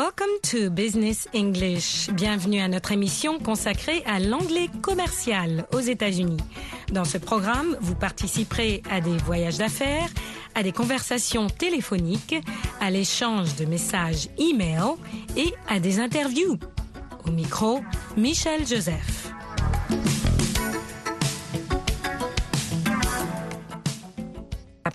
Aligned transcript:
Welcome 0.00 0.40
to 0.50 0.70
Business 0.70 1.28
English. 1.34 2.08
Bienvenue 2.14 2.58
à 2.60 2.68
notre 2.68 2.90
émission 2.92 3.38
consacrée 3.38 4.02
à 4.06 4.18
l'anglais 4.18 4.70
commercial 4.80 5.66
aux 5.74 5.80
États-Unis. 5.80 6.38
Dans 6.90 7.04
ce 7.04 7.18
programme, 7.18 7.76
vous 7.82 7.94
participerez 7.94 8.82
à 8.90 9.02
des 9.02 9.18
voyages 9.18 9.58
d'affaires, 9.58 10.08
à 10.54 10.62
des 10.62 10.72
conversations 10.72 11.48
téléphoniques, 11.48 12.34
à 12.80 12.90
l'échange 12.90 13.56
de 13.56 13.66
messages 13.66 14.30
e-mail 14.38 14.94
et 15.36 15.52
à 15.68 15.78
des 15.80 16.00
interviews. 16.00 16.58
Au 17.26 17.30
micro, 17.30 17.80
Michel 18.16 18.66
Joseph. 18.66 19.34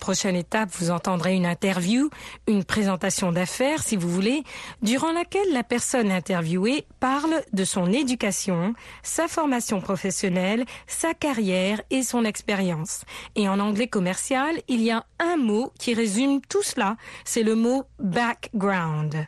Prochaine 0.06 0.36
étape, 0.36 0.70
vous 0.78 0.92
entendrez 0.92 1.34
une 1.34 1.46
interview, 1.46 2.10
une 2.46 2.62
présentation 2.62 3.32
d'affaires, 3.32 3.82
si 3.82 3.96
vous 3.96 4.08
voulez, 4.08 4.44
durant 4.80 5.10
laquelle 5.10 5.52
la 5.52 5.64
personne 5.64 6.12
interviewée 6.12 6.86
parle 7.00 7.42
de 7.52 7.64
son 7.64 7.92
éducation, 7.92 8.74
sa 9.02 9.26
formation 9.26 9.80
professionnelle, 9.80 10.64
sa 10.86 11.12
carrière 11.12 11.82
et 11.90 12.04
son 12.04 12.24
expérience. 12.24 13.04
Et 13.34 13.48
en 13.48 13.58
anglais 13.58 13.88
commercial, 13.88 14.54
il 14.68 14.80
y 14.80 14.92
a 14.92 15.04
un 15.18 15.36
mot 15.38 15.72
qui 15.76 15.92
résume 15.92 16.40
tout 16.40 16.62
cela, 16.62 16.96
c'est 17.24 17.42
le 17.42 17.56
mot 17.56 17.82
background. 17.98 19.26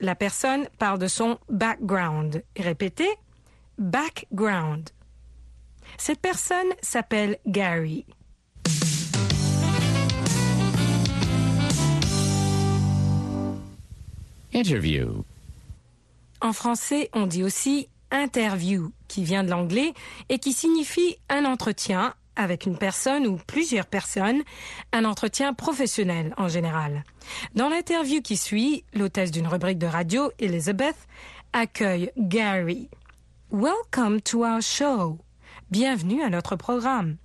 La 0.00 0.14
personne 0.14 0.68
parle 0.78 0.98
de 0.98 1.06
son 1.06 1.38
background. 1.48 2.44
Répétez, 2.58 3.08
background. 3.78 4.90
Cette 5.96 6.20
personne 6.20 6.74
s'appelle 6.82 7.38
Gary. 7.46 8.04
Interview. 14.54 15.24
En 16.40 16.52
français, 16.52 17.10
on 17.12 17.26
dit 17.26 17.42
aussi 17.42 17.88
interview, 18.12 18.92
qui 19.08 19.24
vient 19.24 19.42
de 19.42 19.50
l'anglais 19.50 19.94
et 20.28 20.38
qui 20.38 20.52
signifie 20.52 21.16
un 21.28 21.44
entretien 21.44 22.14
avec 22.36 22.64
une 22.64 22.78
personne 22.78 23.26
ou 23.26 23.36
plusieurs 23.48 23.86
personnes, 23.86 24.42
un 24.92 25.04
entretien 25.04 25.54
professionnel 25.54 26.34
en 26.36 26.46
général. 26.46 27.02
Dans 27.56 27.68
l'interview 27.68 28.22
qui 28.22 28.36
suit, 28.36 28.84
l'hôtesse 28.94 29.32
d'une 29.32 29.48
rubrique 29.48 29.78
de 29.78 29.88
radio, 29.88 30.30
Elizabeth, 30.38 31.08
accueille 31.52 32.12
Gary. 32.16 32.88
Welcome 33.50 34.20
to 34.22 34.44
our 34.44 34.62
show. 34.62 35.18
Bienvenue 35.72 36.22
à 36.22 36.30
notre 36.30 36.54
programme. 36.54 37.16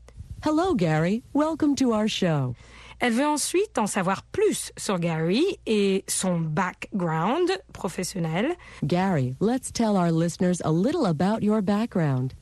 Hello, 0.43 0.73
Gary. 0.73 1.21
Welcome 1.35 1.75
to 1.75 1.93
our 1.93 2.07
show. 2.07 2.55
Elle 2.99 3.13
veut 3.13 3.25
ensuite 3.27 3.77
en 3.77 3.87
savoir 3.87 4.23
plus 4.23 4.71
sur 4.77 4.99
Gary 4.99 5.43
et 5.65 6.03
son 6.07 6.39
background 6.39 7.49
professionnel. 7.73 8.55
Gary, 8.83 9.35
let's 9.39 9.71
tell 9.71 9.95
our 9.95 10.11
listeners 10.11 10.61
a 10.63 10.71
little 10.71 11.05
about 11.05 11.41
your 11.41 11.61
background. 11.61 12.33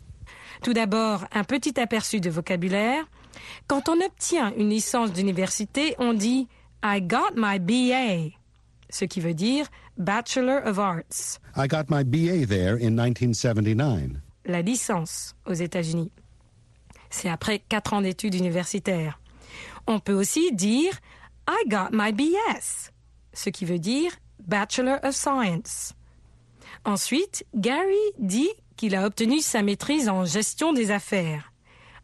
Tout 0.63 0.73
d'abord, 0.73 1.25
un 1.33 1.43
petit 1.43 1.79
aperçu 1.79 2.19
de 2.19 2.29
vocabulaire. 2.31 3.05
Quand 3.67 3.87
on 3.87 4.01
obtient 4.03 4.51
une 4.57 4.69
licence 4.69 5.13
d'université, 5.13 5.95
on 5.99 6.13
dit 6.13 6.47
I 6.83 7.01
got 7.01 7.35
my 7.35 7.59
BA, 7.59 8.35
ce 8.89 9.05
qui 9.05 9.19
veut 9.19 9.35
dire 9.35 9.67
Bachelor 9.97 10.61
of 10.65 10.79
Arts, 10.79 11.39
I 11.55 11.67
got 11.67 11.85
my 11.89 12.03
BA 12.03 12.45
there 12.47 12.75
in 12.81 12.91
1979. 12.95 14.09
la 14.45 14.61
licence 14.61 15.35
aux 15.45 15.53
États-Unis. 15.53 16.11
C'est 17.09 17.29
après 17.29 17.59
quatre 17.59 17.93
ans 17.93 18.01
d'études 18.01 18.35
universitaires. 18.35 19.19
On 19.87 19.99
peut 19.99 20.13
aussi 20.13 20.51
dire 20.53 20.93
I 21.47 21.63
got 21.67 21.89
my 21.91 22.11
BS, 22.11 22.91
ce 23.33 23.49
qui 23.49 23.65
veut 23.65 23.79
dire 23.79 24.11
Bachelor 24.45 24.99
of 25.03 25.15
Science. 25.15 25.93
Ensuite, 26.85 27.45
Gary 27.55 27.95
dit 28.19 28.49
qu'il 28.75 28.95
a 28.95 29.05
obtenu 29.05 29.39
sa 29.39 29.63
maîtrise 29.63 30.09
en 30.09 30.25
gestion 30.25 30.73
des 30.73 30.91
affaires. 30.91 31.51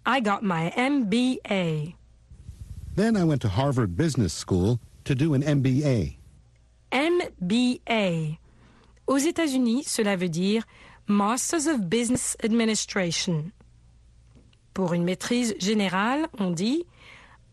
I 0.06 0.22
got 0.22 0.40
my 0.42 0.72
MBA. 0.76 1.96
Then 2.96 3.16
I 3.18 3.24
went 3.24 3.40
to 3.40 3.50
Harvard 3.50 3.96
Business 3.96 4.34
School 4.34 4.80
to 5.04 5.14
do 5.14 5.34
an 5.34 5.42
MBA. 5.42 6.18
MBA. 6.92 8.38
Aux 9.08 9.18
États-Unis, 9.18 9.84
cela 9.86 10.16
veut 10.16 10.30
dire 10.30 10.64
Masters 11.08 11.68
of 11.68 11.82
Business 11.82 12.38
Administration. 12.44 13.52
Pour 14.74 14.94
une 14.94 15.04
maîtrise 15.04 15.56
générale, 15.60 16.28
on 16.40 16.52
dit 16.52 16.86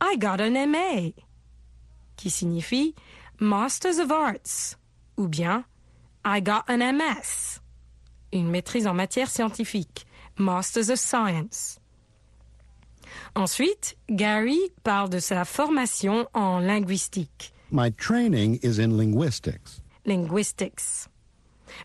I 0.01 0.17
got 0.17 0.41
an 0.41 0.55
MA, 0.71 1.13
qui 2.17 2.31
signifie 2.31 2.95
Masters 3.39 3.99
of 3.99 4.11
Arts, 4.11 4.77
ou 5.17 5.29
bien 5.29 5.65
I 6.25 6.41
got 6.41 6.65
an 6.69 6.79
MS, 6.81 7.61
une 8.33 8.51
maîtrise 8.51 8.87
en 8.87 8.95
matière 8.95 9.29
scientifique, 9.31 10.07
Masters 10.39 10.91
of 10.91 10.99
Science. 10.99 11.79
Ensuite, 13.35 13.97
Gary 14.09 14.59
parle 14.85 15.09
de 15.11 15.19
sa 15.19 15.45
formation 15.45 16.27
en 16.35 16.61
linguistique. 16.61 17.53
My 17.71 17.91
training 17.91 18.59
is 18.63 18.79
in 18.79 18.97
linguistics. 18.97 19.81
linguistics. 20.05 21.09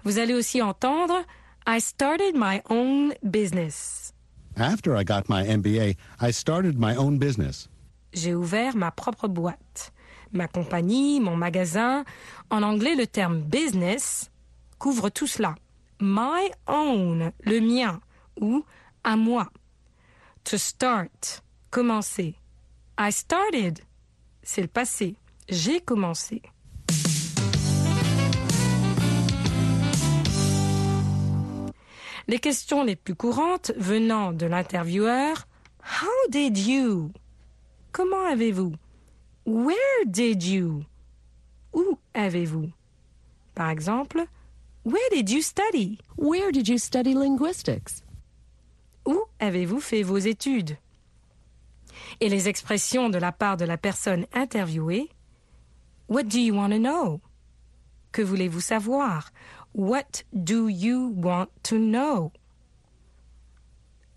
Vous 0.03 0.17
allez 0.19 0.33
aussi 0.33 0.61
entendre 0.61 1.23
I 1.67 1.79
started 1.79 2.35
my 2.35 2.61
own 2.69 3.13
business. 3.29 4.13
After 4.57 4.95
I 4.95 5.03
got 5.03 5.27
my 5.29 5.43
MBA, 5.45 5.97
I 6.21 6.31
started 6.31 6.79
my 6.79 6.95
own 6.95 7.17
business. 7.17 7.67
J'ai 8.15 8.33
ouvert 8.33 8.77
ma 8.77 8.91
propre 8.91 9.27
boîte. 9.27 9.91
Ma 10.31 10.47
compagnie, 10.47 11.19
mon 11.19 11.35
magasin. 11.35 12.05
En 12.49 12.63
anglais, 12.63 12.95
le 12.95 13.05
terme 13.05 13.41
business 13.41 14.31
couvre 14.79 15.09
tout 15.09 15.27
cela. 15.27 15.55
My 15.99 16.49
own, 16.67 17.33
le 17.43 17.59
mien, 17.59 17.99
ou 18.39 18.63
à 19.03 19.17
moi. 19.17 19.49
To 20.45 20.57
start, 20.57 21.43
commencer. 21.71 22.35
I 22.97 23.11
started, 23.11 23.79
c'est 24.43 24.61
le 24.61 24.69
passé. 24.69 25.17
J'ai 25.49 25.81
commencé. 25.81 26.41
Les 32.27 32.39
questions 32.39 32.83
les 32.83 32.95
plus 32.95 33.13
courantes 33.15 33.73
venant 33.75 34.31
de 34.31 34.45
l'intervieweur 34.45 35.47
How 35.83 36.29
did 36.31 36.57
you? 36.57 37.11
Comment 37.95 38.25
avez-vous? 38.25 38.73
Where 39.45 40.05
did 40.05 40.43
you? 40.43 40.83
Où 41.71 41.97
avez-vous? 42.13 42.73
Par 43.53 43.69
exemple, 43.69 44.25
Where 44.83 45.09
did 45.11 45.29
you 45.29 45.41
study? 45.41 45.99
Where 46.17 46.51
did 46.51 46.67
you 46.67 46.77
study 46.77 47.13
linguistics? 47.13 48.03
Où 49.07 49.23
avez-vous 49.39 49.79
fait 49.79 50.03
vos 50.03 50.17
études? 50.17 50.77
Et 52.19 52.27
les 52.27 52.49
expressions 52.49 53.09
de 53.09 53.17
la 53.17 53.31
part 53.31 53.55
de 53.55 53.63
la 53.63 53.77
personne 53.77 54.25
interviewée? 54.33 55.09
What 56.09 56.23
do 56.23 56.37
you 56.37 56.53
want 56.53 56.71
to 56.71 56.79
know? 56.79 57.21
Que 58.11 58.21
voulez-vous 58.23 58.59
savoir? 58.59 59.31
What 59.73 60.25
do 60.33 60.67
you 60.67 61.13
want 61.15 61.47
to 61.63 61.77
know? 61.77 62.33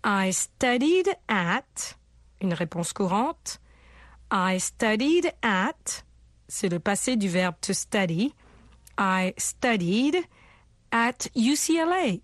I 0.03 0.33
studied 0.33 1.15
at 1.29 1.95
une 2.41 2.53
réponse 2.53 2.91
courante. 2.91 3.61
I 4.31 4.59
studied 4.59 5.33
at 5.41 6.03
c'est 6.47 6.69
le 6.69 6.79
passé 6.79 7.15
du 7.17 7.29
verbe 7.29 7.55
to 7.61 7.73
study. 7.73 8.33
I 8.97 9.33
studied 9.37 10.23
at 10.91 11.27
UCLA 11.35 12.21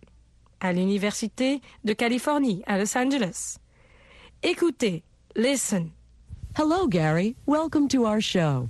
à 0.62 0.74
l'université 0.74 1.62
de 1.84 1.94
Californie 1.94 2.64
à 2.68 2.78
Los 2.78 2.96
Angeles. 2.96 3.58
Écoutez, 4.44 5.04
listen. 5.36 5.94
Hello, 6.56 6.88
Gary. 6.88 7.36
Welcome 7.48 7.88
to 7.90 8.06
our 8.06 8.22
show. 8.22 8.70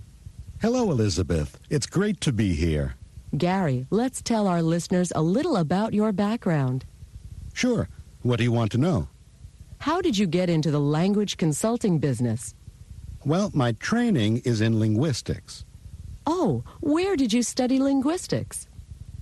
Hello, 0.61 0.89
Elizabeth. 0.89 1.59
It's 1.69 1.85
great 1.85 2.21
to 2.21 2.31
be 2.31 2.53
here. 2.53 2.95
Gary, 3.37 3.85
let's 3.89 4.21
tell 4.21 4.47
our 4.47 4.61
listeners 4.61 5.11
a 5.13 5.21
little 5.21 5.57
about 5.57 5.93
your 5.93 6.13
background. 6.13 6.85
Sure. 7.53 7.89
What 8.23 8.37
do 8.37 8.43
you 8.45 8.51
want 8.51 8.71
to 8.71 8.77
know? 8.77 9.09
How 9.79 10.01
did 10.01 10.17
you 10.17 10.25
get 10.25 10.49
into 10.49 10.71
the 10.71 10.79
language 10.79 11.37
consulting 11.37 11.99
business? 11.99 12.53
Well, 13.25 13.49
my 13.55 13.71
training 13.71 14.43
is 14.45 14.61
in 14.61 14.79
linguistics. 14.79 15.65
Oh, 16.27 16.63
where 16.79 17.15
did 17.15 17.33
you 17.33 17.41
study 17.41 17.79
linguistics? 17.79 18.67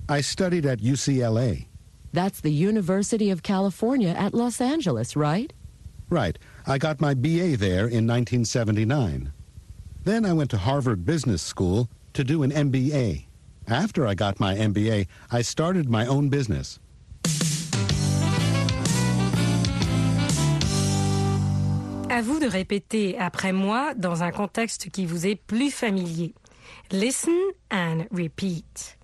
I 0.10 0.20
studied 0.20 0.66
at 0.66 0.80
UCLA. 0.80 1.68
That's 2.12 2.42
the 2.42 2.52
University 2.52 3.32
of 3.32 3.44
California 3.44 4.10
at 4.10 4.34
Los 4.34 4.60
Angeles, 4.60 5.16
right? 5.16 5.54
Right. 6.10 6.38
I 6.68 6.78
got 6.78 7.00
my 7.00 7.14
BA 7.14 7.56
there 7.56 7.88
in 7.88 8.06
1979. 8.06 9.32
Then 10.04 10.26
I 10.26 10.34
went 10.34 10.52
to 10.52 10.58
Harvard 10.58 11.06
Business 11.06 11.42
School 11.42 11.90
to 12.12 12.26
do 12.26 12.44
an 12.44 12.52
MBA. 12.52 13.26
After 13.70 14.06
I 14.06 14.16
got 14.16 14.38
my 14.38 14.54
MBA, 14.54 15.08
I 15.32 15.42
started 15.42 15.90
my 15.90 16.06
own 16.06 16.28
business. 16.28 16.78
À 22.14 22.22
vous 22.22 22.40
de 22.40 22.46
répéter 22.46 23.18
après 23.18 23.54
moi 23.54 23.96
dans 23.96 24.22
un 24.22 24.30
contexte 24.30 24.92
qui 24.92 25.08
vous 25.08 25.26
est 25.26 25.34
plus 25.36 25.72
familier. 25.72 26.36
Listen 26.92 27.34
and 27.72 28.06
repeat. 28.12 29.00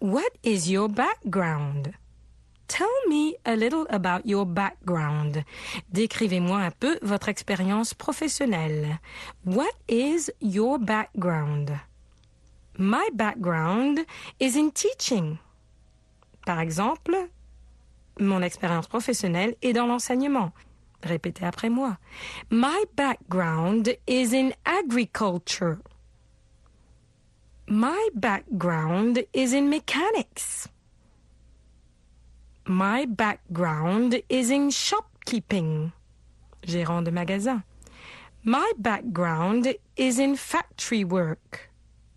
What 0.00 0.22
is 0.42 0.70
your 0.70 0.88
background? 0.88 1.92
Tell 2.66 2.86
me 3.10 3.34
a 3.44 3.56
little 3.56 3.84
about 3.90 4.22
your 4.24 4.46
background. 4.46 5.44
Décrivez-moi 5.92 6.56
un 6.56 6.70
peu 6.70 6.98
votre 7.02 7.28
expérience 7.28 7.92
professionnelle. 7.92 9.00
What 9.44 9.74
is 9.90 10.32
your 10.40 10.78
background? 10.78 11.72
My 12.78 13.06
background 13.12 14.00
is 14.40 14.56
in 14.56 14.70
teaching. 14.70 15.36
Par 16.46 16.60
exemple, 16.60 17.28
mon 18.18 18.40
expérience 18.40 18.86
professionnelle 18.86 19.56
est 19.60 19.74
dans 19.74 19.86
l'enseignement. 19.86 20.52
Répétez 21.02 21.44
après 21.44 21.68
moi. 21.68 21.98
My 22.50 22.84
background 22.96 23.96
is 24.06 24.32
in 24.32 24.52
agriculture. 24.64 25.78
My 27.68 28.08
background 28.14 29.24
is 29.32 29.52
in 29.52 29.68
mechanics. 29.68 30.68
My 32.66 33.06
background 33.06 34.22
is 34.28 34.50
in 34.50 34.70
shopkeeping. 34.70 35.92
Gérant 36.62 37.02
de 37.02 37.10
magasin. 37.10 37.62
My 38.44 38.72
background 38.78 39.76
is 39.96 40.18
in 40.18 40.36
factory 40.36 41.04
work. 41.04 41.70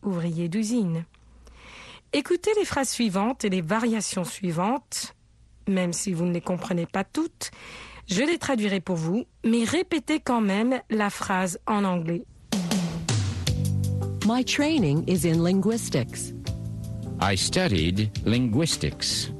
Ouvrier 0.03 0.47
d'usine. 0.47 1.05
Écoutez 2.13 2.51
les 2.55 2.65
phrases 2.65 2.89
suivantes 2.89 3.45
et 3.45 3.49
les 3.49 3.61
variations 3.61 4.23
suivantes, 4.23 5.15
même 5.67 5.93
si 5.93 6.13
vous 6.13 6.25
ne 6.25 6.33
les 6.33 6.41
comprenez 6.41 6.87
pas 6.87 7.03
toutes. 7.03 7.51
Je 8.09 8.23
les 8.23 8.39
traduirai 8.39 8.79
pour 8.79 8.95
vous, 8.95 9.25
mais 9.45 9.63
répétez 9.63 10.19
quand 10.19 10.41
même 10.41 10.81
la 10.89 11.11
phrase 11.11 11.59
en 11.67 11.83
anglais. 11.83 12.23
My 14.25 14.43
training 14.43 15.03
is 15.07 15.25
in 15.25 15.43
linguistics. 15.43 16.33
I 17.21 17.35
studied 17.35 18.09
linguistics. 18.25 19.31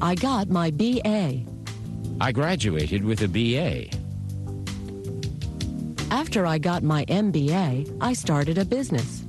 I 0.00 0.14
got 0.14 0.48
my 0.48 0.70
BA. 0.70 1.42
I 2.20 2.32
graduated 2.32 3.04
with 3.04 3.22
a 3.22 3.28
BA. 3.28 3.88
After 6.10 6.46
I 6.46 6.58
got 6.58 6.84
my 6.84 7.04
MBA, 7.06 7.98
I 8.00 8.12
started 8.14 8.58
a 8.58 8.64
business. 8.64 9.24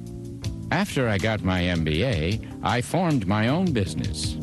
After 0.71 1.09
I 1.09 1.17
got 1.17 1.43
my 1.43 1.61
MBA, 1.61 2.39
I 2.61 2.81
formed 2.81 3.25
my 3.25 3.47
own 3.47 3.71
business. 3.71 4.37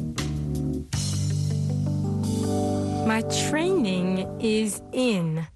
My 3.14 3.20
training 3.50 4.26
is 4.40 4.80
in. 4.90 5.46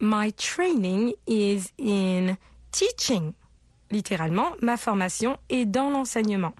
My 0.00 0.30
training 0.38 1.12
is 1.26 1.70
in 1.76 2.38
teaching. 2.72 3.34
Littéralement, 3.90 4.56
ma 4.62 4.78
formation 4.78 5.36
est 5.50 5.66
dans 5.66 5.90
l'enseignement. 5.90 6.54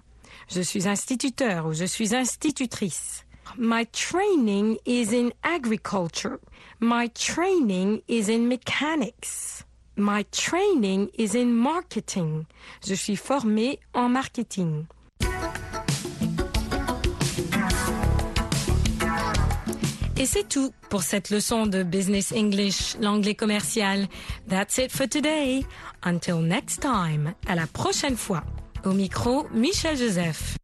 Je 0.47 0.61
suis 0.61 0.87
instituteur 0.87 1.65
ou 1.65 1.73
je 1.73 1.85
suis 1.85 2.13
institutrice. 2.13 3.25
My 3.57 3.87
training 3.87 4.77
is 4.85 5.13
in 5.13 5.31
agriculture. 5.41 6.39
My 6.79 7.09
training 7.15 8.03
is 8.07 8.29
in 8.29 8.47
mechanics. 8.47 9.65
My 9.97 10.25
training 10.31 11.09
is 11.17 11.33
in 11.33 11.55
marketing. 11.55 12.45
Je 12.85 12.93
suis 12.93 13.17
formé 13.17 13.79
en 13.95 14.09
marketing. 14.09 14.85
Et 20.17 20.25
c'est 20.25 20.47
tout 20.47 20.71
pour 20.89 21.03
cette 21.03 21.29
leçon 21.29 21.65
de 21.67 21.83
Business 21.83 22.31
English, 22.31 22.95
l'anglais 23.01 23.35
commercial. 23.35 24.07
That's 24.47 24.77
it 24.77 24.89
for 24.91 25.07
today. 25.09 25.65
Until 26.03 26.37
next 26.39 26.81
time. 26.81 27.33
À 27.47 27.55
la 27.55 27.67
prochaine 27.67 28.15
fois. 28.15 28.43
Au 28.85 28.91
micro, 28.91 29.45
Michel 29.53 29.97
Joseph. 29.97 30.57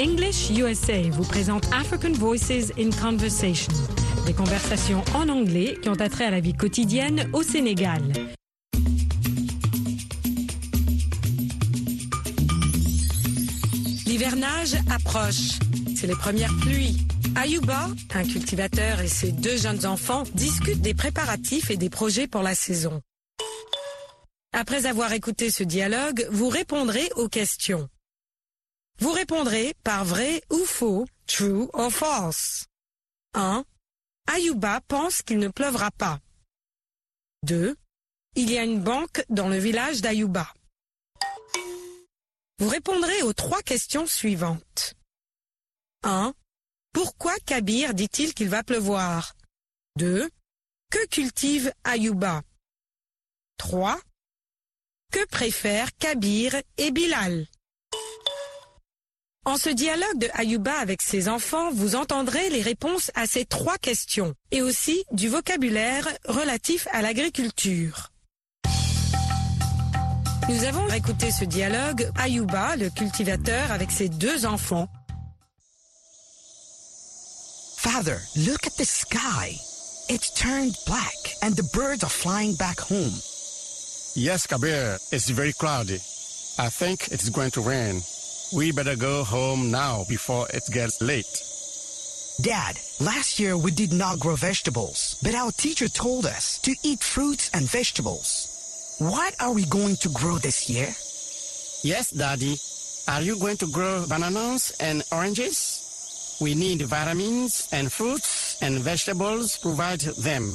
English 0.00 0.50
USA 0.50 1.02
vous 1.10 1.24
présente 1.24 1.66
African 1.72 2.12
Voices 2.12 2.72
in 2.76 2.90
Conversation. 2.90 3.72
Des 4.26 4.32
conversations 4.32 5.04
en 5.14 5.28
anglais 5.28 5.78
qui 5.80 5.88
ont 5.88 6.00
attrait 6.00 6.24
à 6.24 6.30
la 6.30 6.40
vie 6.40 6.54
quotidienne 6.54 7.30
au 7.32 7.42
Sénégal. 7.42 8.02
L'hivernage 14.06 14.74
approche. 14.90 15.60
C'est 16.00 16.06
les 16.06 16.16
premières 16.16 16.56
pluies. 16.62 16.96
Ayuba, 17.36 17.90
un 18.14 18.24
cultivateur 18.24 19.02
et 19.02 19.06
ses 19.06 19.32
deux 19.32 19.58
jeunes 19.58 19.84
enfants 19.84 20.22
discutent 20.32 20.80
des 20.80 20.94
préparatifs 20.94 21.70
et 21.70 21.76
des 21.76 21.90
projets 21.90 22.26
pour 22.26 22.40
la 22.40 22.54
saison. 22.54 23.02
Après 24.54 24.86
avoir 24.86 25.12
écouté 25.12 25.50
ce 25.50 25.62
dialogue, 25.62 26.26
vous 26.30 26.48
répondrez 26.48 27.06
aux 27.16 27.28
questions. 27.28 27.86
Vous 28.98 29.12
répondrez 29.12 29.74
par 29.84 30.06
vrai 30.06 30.42
ou 30.50 30.64
faux, 30.64 31.04
true 31.26 31.68
or 31.74 31.92
false. 31.92 32.64
1. 33.34 33.62
Ayuba 34.32 34.80
pense 34.88 35.20
qu'il 35.20 35.38
ne 35.38 35.48
pleuvra 35.48 35.90
pas. 35.90 36.18
2. 37.42 37.76
Il 38.36 38.50
y 38.50 38.56
a 38.56 38.64
une 38.64 38.80
banque 38.80 39.22
dans 39.28 39.50
le 39.50 39.58
village 39.58 40.00
d'Ayuba. 40.00 40.50
Vous 42.58 42.70
répondrez 42.70 43.20
aux 43.20 43.34
trois 43.34 43.60
questions 43.60 44.06
suivantes. 44.06 44.94
1. 46.02 46.32
Pourquoi 46.92 47.34
Kabir 47.46 47.94
dit-il 47.94 48.34
qu'il 48.34 48.48
va 48.48 48.62
pleuvoir? 48.62 49.34
2. 49.96 50.28
Que 50.90 51.06
cultive 51.08 51.72
Ayuba 51.84 52.42
3. 53.58 53.98
Que 55.12 55.24
préfèrent 55.26 55.94
Kabir 55.96 56.56
et 56.78 56.90
Bilal? 56.90 57.46
En 59.44 59.56
ce 59.56 59.70
dialogue 59.70 60.18
de 60.18 60.28
Ayuba 60.34 60.74
avec 60.74 61.00
ses 61.02 61.28
enfants, 61.28 61.70
vous 61.72 61.96
entendrez 61.96 62.50
les 62.50 62.62
réponses 62.62 63.10
à 63.14 63.26
ces 63.26 63.44
trois 63.44 63.78
questions 63.78 64.34
et 64.50 64.62
aussi 64.62 65.04
du 65.12 65.28
vocabulaire 65.28 66.06
relatif 66.26 66.86
à 66.92 67.02
l'agriculture. 67.02 68.10
Nous 70.48 70.64
avons 70.64 70.88
écouté 70.88 71.30
ce 71.30 71.44
dialogue 71.44 72.10
Ayuba, 72.16 72.76
le 72.76 72.90
cultivateur, 72.90 73.70
avec 73.70 73.90
ses 73.90 74.08
deux 74.08 74.46
enfants. 74.46 74.88
Father, 77.80 78.20
look 78.36 78.66
at 78.66 78.76
the 78.76 78.84
sky. 78.84 79.56
It's 80.10 80.30
turned 80.38 80.76
black 80.84 81.16
and 81.40 81.56
the 81.56 81.62
birds 81.72 82.04
are 82.04 82.10
flying 82.10 82.54
back 82.54 82.78
home. 82.78 83.14
Yes, 84.14 84.46
Kabir, 84.46 84.98
it's 85.10 85.30
very 85.30 85.54
cloudy. 85.54 85.94
I 86.58 86.68
think 86.68 87.08
it's 87.08 87.30
going 87.30 87.52
to 87.52 87.62
rain. 87.62 88.02
We 88.54 88.70
better 88.72 88.96
go 88.96 89.24
home 89.24 89.70
now 89.70 90.04
before 90.10 90.46
it 90.52 90.64
gets 90.70 91.00
late. 91.00 91.42
Dad, 92.42 92.78
last 93.00 93.40
year 93.40 93.56
we 93.56 93.70
did 93.70 93.94
not 93.94 94.20
grow 94.20 94.36
vegetables, 94.36 95.18
but 95.22 95.34
our 95.34 95.50
teacher 95.50 95.88
told 95.88 96.26
us 96.26 96.58
to 96.58 96.76
eat 96.82 97.02
fruits 97.02 97.48
and 97.54 97.64
vegetables. 97.64 98.96
What 98.98 99.34
are 99.40 99.54
we 99.54 99.64
going 99.64 99.96
to 100.04 100.10
grow 100.10 100.36
this 100.36 100.68
year? 100.68 100.92
Yes, 101.82 102.10
Daddy. 102.10 102.58
Are 103.08 103.22
you 103.22 103.38
going 103.38 103.56
to 103.56 103.72
grow 103.72 104.04
bananas 104.06 104.76
and 104.80 105.02
oranges? 105.10 105.89
We 106.40 106.54
need 106.54 106.80
vitamins 106.82 107.68
and 107.70 107.92
fruits 107.92 108.62
and 108.62 108.80
vegetables 108.80 109.58
provide 109.58 110.00
them. 110.00 110.54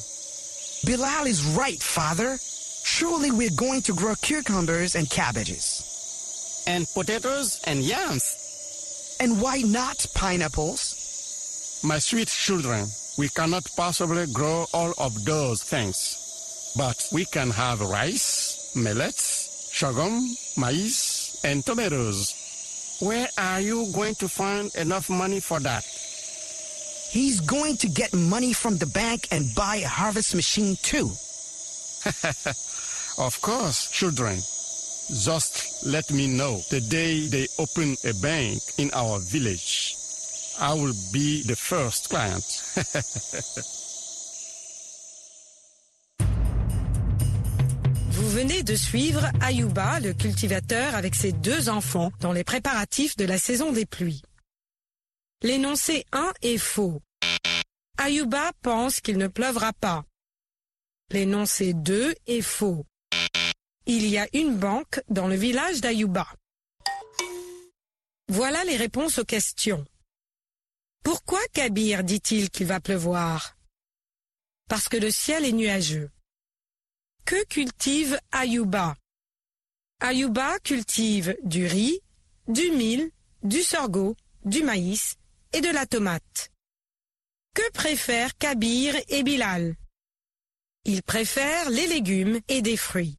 Bilal 0.83 1.27
is 1.27 1.45
right, 1.55 1.81
Father. 1.81 2.37
Surely 2.83 3.29
we're 3.29 3.55
going 3.55 3.81
to 3.83 3.93
grow 3.93 4.15
cucumbers 4.15 4.95
and 4.95 5.07
cabbages. 5.09 6.63
And 6.67 6.87
potatoes 6.93 7.61
and 7.67 7.83
yams. 7.83 9.17
And 9.19 9.39
why 9.39 9.61
not 9.61 10.05
pineapples? 10.15 11.81
My 11.83 11.99
sweet 11.99 12.29
children, 12.29 12.87
we 13.17 13.29
cannot 13.29 13.69
possibly 13.77 14.25
grow 14.33 14.65
all 14.73 14.93
of 14.97 15.23
those 15.23 15.61
things. 15.61 16.73
But 16.75 17.07
we 17.13 17.25
can 17.25 17.51
have 17.51 17.79
rice, 17.81 18.71
millets, 18.75 19.69
sorghum, 19.71 20.35
maize, 20.57 21.39
and 21.43 21.63
tomatoes. 21.63 22.44
Where 22.99 23.27
are 23.37 23.59
you 23.59 23.91
going 23.93 24.15
to 24.15 24.27
find 24.27 24.73
enough 24.75 25.09
money 25.09 25.39
for 25.39 25.59
that? 25.59 25.83
He's 27.11 27.39
going 27.39 27.77
to 27.77 27.87
get 27.87 28.13
money 28.13 28.53
from 28.53 28.77
the 28.77 28.85
bank 28.87 29.27
and 29.31 29.53
buy 29.55 29.77
a 29.77 29.87
harvest 29.87 30.35
machine 30.35 30.77
too. 30.81 31.11
Of 33.17 33.39
course, 33.39 33.89
children. 33.91 34.35
Just 35.07 35.85
let 35.85 36.11
me 36.11 36.27
know 36.27 36.59
the 36.69 36.81
day 36.81 37.27
they 37.27 37.47
open 37.57 37.95
a 38.03 38.13
bank 38.15 38.59
in 38.77 38.91
our 38.93 39.19
village. 39.19 39.95
I 40.59 40.73
will 40.73 40.93
be 41.13 41.43
the 41.43 41.55
first 41.55 42.09
client. 42.09 42.43
venez 48.35 48.63
de 48.63 48.75
suivre 48.75 49.31
Ayuba, 49.39 50.01
le 50.01 50.13
cultivateur, 50.13 50.93
avec 50.93 51.15
ses 51.15 51.31
deux 51.31 51.69
enfants 51.69 52.11
dans 52.19 52.33
les 52.33 52.43
préparatifs 52.43 53.15
de 53.15 53.23
la 53.23 53.37
saison 53.37 53.71
des 53.71 53.85
pluies. 53.85 54.23
L'énoncé 55.41 56.03
1 56.11 56.33
est 56.41 56.57
faux. 56.57 57.01
Ayuba 57.97 58.51
pense 58.61 58.99
qu'il 58.99 59.17
ne 59.17 59.29
pleuvra 59.29 59.71
pas. 59.71 60.03
L'énoncé 61.11 61.73
2 61.73 62.13
est 62.27 62.41
faux. 62.41 62.85
il 63.85 64.05
y 64.05 64.17
a 64.17 64.27
une 64.33 64.57
banque 64.57 64.99
dans 65.07 65.29
le 65.29 65.35
village 65.35 65.79
d'Ayuba. 65.79 66.27
Voilà 68.27 68.65
les 68.65 68.75
réponses 68.75 69.17
aux 69.17 69.23
questions. 69.23 69.85
Pourquoi 71.05 71.39
Kabir 71.53 72.03
dit-il 72.03 72.49
qu'il 72.49 72.67
va 72.67 72.81
pleuvoir? 72.81 73.55
Parce 74.67 74.89
que 74.89 74.97
le 74.97 75.09
ciel 75.09 75.45
est 75.45 75.53
nuageux. 75.53 76.09
Que 77.25 77.43
cultive 77.45 78.19
Ayuba 78.31 78.95
Ayuba 79.99 80.59
cultive 80.59 81.35
du 81.43 81.65
riz, 81.65 81.99
du 82.47 82.69
mil, 82.69 83.09
du 83.41 83.63
sorgho, 83.63 84.15
du 84.43 84.61
maïs 84.61 85.15
et 85.51 85.61
de 85.61 85.69
la 85.69 85.87
tomate. 85.87 86.51
Que 87.55 87.67
préfèrent 87.71 88.37
Kabir 88.37 88.95
et 89.09 89.23
Bilal? 89.23 89.75
Ils 90.83 91.01
préfèrent 91.01 91.71
les 91.71 91.87
légumes 91.87 92.39
et 92.47 92.61
des 92.61 92.77
fruits. 92.77 93.17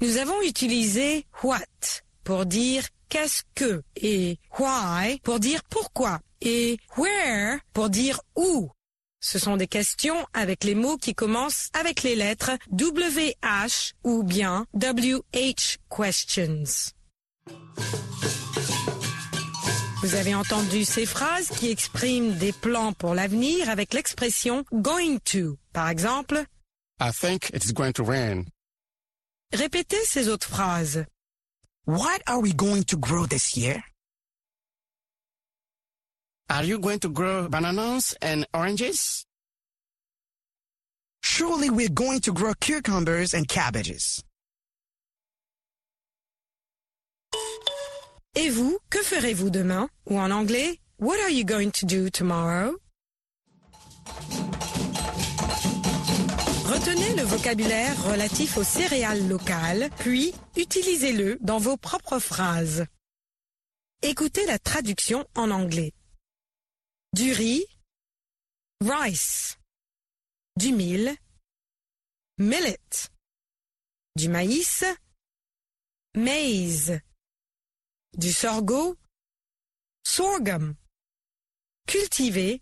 Nous 0.00 0.16
avons 0.16 0.42
utilisé 0.42 1.26
what 1.44 2.02
pour 2.24 2.44
dire 2.44 2.88
qu'est-ce 3.08 3.44
que 3.54 3.84
et 3.94 4.40
why 4.58 5.20
pour 5.22 5.38
dire 5.38 5.62
pourquoi 5.70 6.20
et 6.40 6.76
where 6.96 7.60
pour 7.72 7.88
dire 7.88 8.20
où. 8.34 8.68
Ce 9.20 9.38
sont 9.38 9.56
des 9.56 9.66
questions 9.66 10.26
avec 10.34 10.64
les 10.64 10.74
mots 10.74 10.98
qui 10.98 11.14
commencent 11.14 11.70
avec 11.72 12.02
les 12.02 12.14
lettres 12.14 12.52
WH 12.72 13.94
ou 14.04 14.22
bien 14.22 14.66
WH 14.74 15.78
questions. 15.88 16.92
Vous 20.02 20.14
avez 20.14 20.34
entendu 20.34 20.84
ces 20.84 21.06
phrases 21.06 21.48
qui 21.48 21.70
expriment 21.70 22.34
des 22.36 22.52
plans 22.52 22.92
pour 22.92 23.14
l'avenir 23.14 23.68
avec 23.70 23.92
l'expression 23.94 24.64
going 24.72 25.18
to. 25.24 25.58
Par 25.72 25.88
exemple, 25.88 26.44
I 27.00 27.10
think 27.12 27.50
it's 27.52 27.72
going 27.72 27.92
to 27.92 28.04
rain. 28.04 28.44
répétez 29.52 29.96
ces 30.04 30.28
autres 30.28 30.48
phrases. 30.48 31.06
What 31.86 32.20
are 32.26 32.40
we 32.40 32.54
going 32.54 32.82
to 32.84 32.96
grow 32.98 33.26
this 33.26 33.56
year? 33.56 33.82
Are 36.48 36.64
you 36.64 36.78
going 36.78 37.00
to 37.00 37.08
grow 37.08 37.48
bananas 37.48 38.14
and 38.22 38.46
oranges? 38.54 39.26
Surely 41.22 41.70
we're 41.70 41.88
going 41.88 42.20
to 42.20 42.32
grow 42.32 42.54
cucumbers 42.60 43.34
and 43.34 43.46
cabbages. 43.48 44.22
Et 48.34 48.50
vous, 48.50 48.78
que 48.90 49.02
ferez-vous 49.02 49.50
demain? 49.50 49.88
Ou 50.10 50.18
en 50.18 50.30
anglais, 50.30 50.78
What 50.98 51.20
are 51.20 51.28
you 51.28 51.44
going 51.44 51.72
to 51.72 51.84
do 51.84 52.08
tomorrow? 52.08 52.74
Retenez 56.64 57.14
le 57.16 57.22
vocabulaire 57.22 58.02
relatif 58.04 58.56
aux 58.56 58.64
céréales 58.64 59.28
locales, 59.28 59.90
puis 59.98 60.32
utilisez-le 60.56 61.36
dans 61.42 61.58
vos 61.58 61.76
propres 61.76 62.18
phrases. 62.18 62.86
Écoutez 64.00 64.46
la 64.46 64.58
traduction 64.58 65.26
en 65.34 65.50
anglais. 65.50 65.92
Du 67.16 67.32
riz, 67.32 67.64
rice. 68.84 69.56
Du 70.58 70.74
mil, 70.74 71.16
millet. 72.36 73.08
Du 74.16 74.28
maïs, 74.28 74.84
maize. 76.14 77.00
Du 78.18 78.30
sorgho, 78.30 78.96
sorghum. 80.06 80.74
Cultiver, 81.86 82.60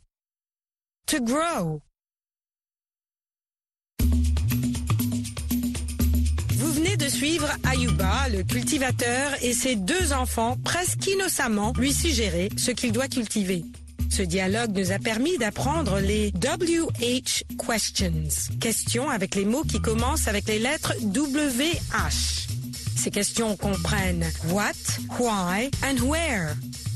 to 1.08 1.20
grow. 1.20 1.82
Vous 6.52 6.72
venez 6.74 6.96
de 6.96 7.08
suivre 7.08 7.48
Ayuba, 7.64 8.28
le 8.28 8.44
cultivateur, 8.44 9.34
et 9.42 9.52
ses 9.52 9.74
deux 9.74 10.12
enfants 10.12 10.56
presque 10.64 11.04
innocemment 11.08 11.72
lui 11.76 11.92
suggérer 11.92 12.50
ce 12.56 12.70
qu'il 12.70 12.92
doit 12.92 13.08
cultiver. 13.08 13.64
Ce 14.10 14.22
dialogue 14.22 14.76
nous 14.76 14.92
a 14.92 14.98
permis 14.98 15.36
d'apprendre 15.38 15.98
les 15.98 16.32
WH 16.36 17.44
questions, 17.56 18.50
questions 18.60 19.10
avec 19.10 19.34
les 19.34 19.44
mots 19.44 19.64
qui 19.64 19.80
commencent 19.80 20.28
avec 20.28 20.46
les 20.46 20.58
lettres 20.58 20.94
WH. 21.02 22.48
Ces 22.96 23.10
questions 23.10 23.56
comprennent 23.56 24.24
what, 24.50 24.72
why 25.18 25.70
and 25.82 26.00
where. 26.06 26.54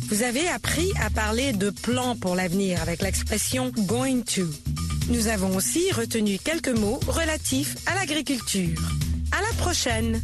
Vous 0.09 0.23
avez 0.23 0.49
appris 0.49 0.91
à 1.03 1.11
parler 1.11 1.53
de 1.53 1.71
plans 1.71 2.17
pour 2.17 2.35
l'avenir 2.35 2.81
avec 2.81 3.03
l'expression 3.03 3.71
going 3.77 4.23
to. 4.23 4.47
Nous 5.11 5.29
avons 5.29 5.55
aussi 5.57 5.91
retenu 5.93 6.38
quelques 6.38 6.69
mots 6.69 7.00
relatifs 7.09 7.77
à 7.87 7.95
l'agriculture. 7.95 8.81
À 9.33 9.43
la 9.43 9.53
prochaine! 9.59 10.23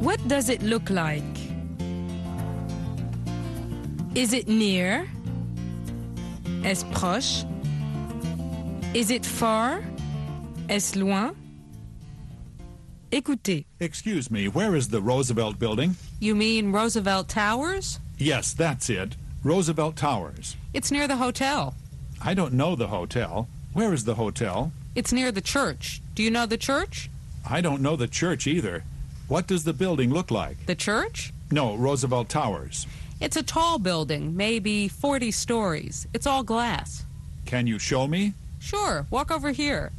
What 0.00 0.26
does 0.26 0.48
it 0.48 0.62
look 0.62 0.88
like? 0.88 1.22
Is 4.14 4.32
it 4.32 4.48
near? 4.48 5.06
Est-ce 6.64 6.86
proche? 6.92 7.44
Is 8.94 9.10
it 9.10 9.26
far? 9.26 9.82
Est-ce 10.70 10.98
loin? 10.98 11.34
Écoutez. 13.10 13.66
Excuse 13.80 14.30
me, 14.30 14.48
where 14.48 14.74
is 14.74 14.88
the 14.88 15.02
Roosevelt 15.02 15.58
building? 15.58 15.94
You 16.20 16.34
mean 16.34 16.72
Roosevelt 16.72 17.28
Towers? 17.28 18.00
Yes, 18.22 18.52
that's 18.52 18.88
it. 18.88 19.16
Roosevelt 19.42 19.96
Towers. 19.96 20.56
It's 20.72 20.92
near 20.92 21.08
the 21.08 21.16
hotel. 21.16 21.74
I 22.22 22.34
don't 22.34 22.52
know 22.52 22.76
the 22.76 22.86
hotel. 22.86 23.48
Where 23.72 23.92
is 23.92 24.04
the 24.04 24.14
hotel? 24.14 24.70
It's 24.94 25.12
near 25.12 25.32
the 25.32 25.40
church. 25.40 26.00
Do 26.14 26.22
you 26.22 26.30
know 26.30 26.46
the 26.46 26.56
church? 26.56 27.10
I 27.50 27.60
don't 27.60 27.82
know 27.82 27.96
the 27.96 28.06
church 28.06 28.46
either. 28.46 28.84
What 29.26 29.48
does 29.48 29.64
the 29.64 29.72
building 29.72 30.12
look 30.12 30.30
like? 30.30 30.66
The 30.66 30.76
church? 30.76 31.32
No, 31.50 31.74
Roosevelt 31.74 32.28
Towers. 32.28 32.86
It's 33.20 33.36
a 33.36 33.42
tall 33.42 33.80
building, 33.80 34.36
maybe 34.36 34.86
40 34.86 35.32
stories. 35.32 36.06
It's 36.14 36.26
all 36.26 36.44
glass. 36.44 37.04
Can 37.44 37.66
you 37.66 37.80
show 37.80 38.06
me? 38.06 38.34
Sure, 38.60 39.04
walk 39.10 39.32
over 39.32 39.50
here. 39.50 39.90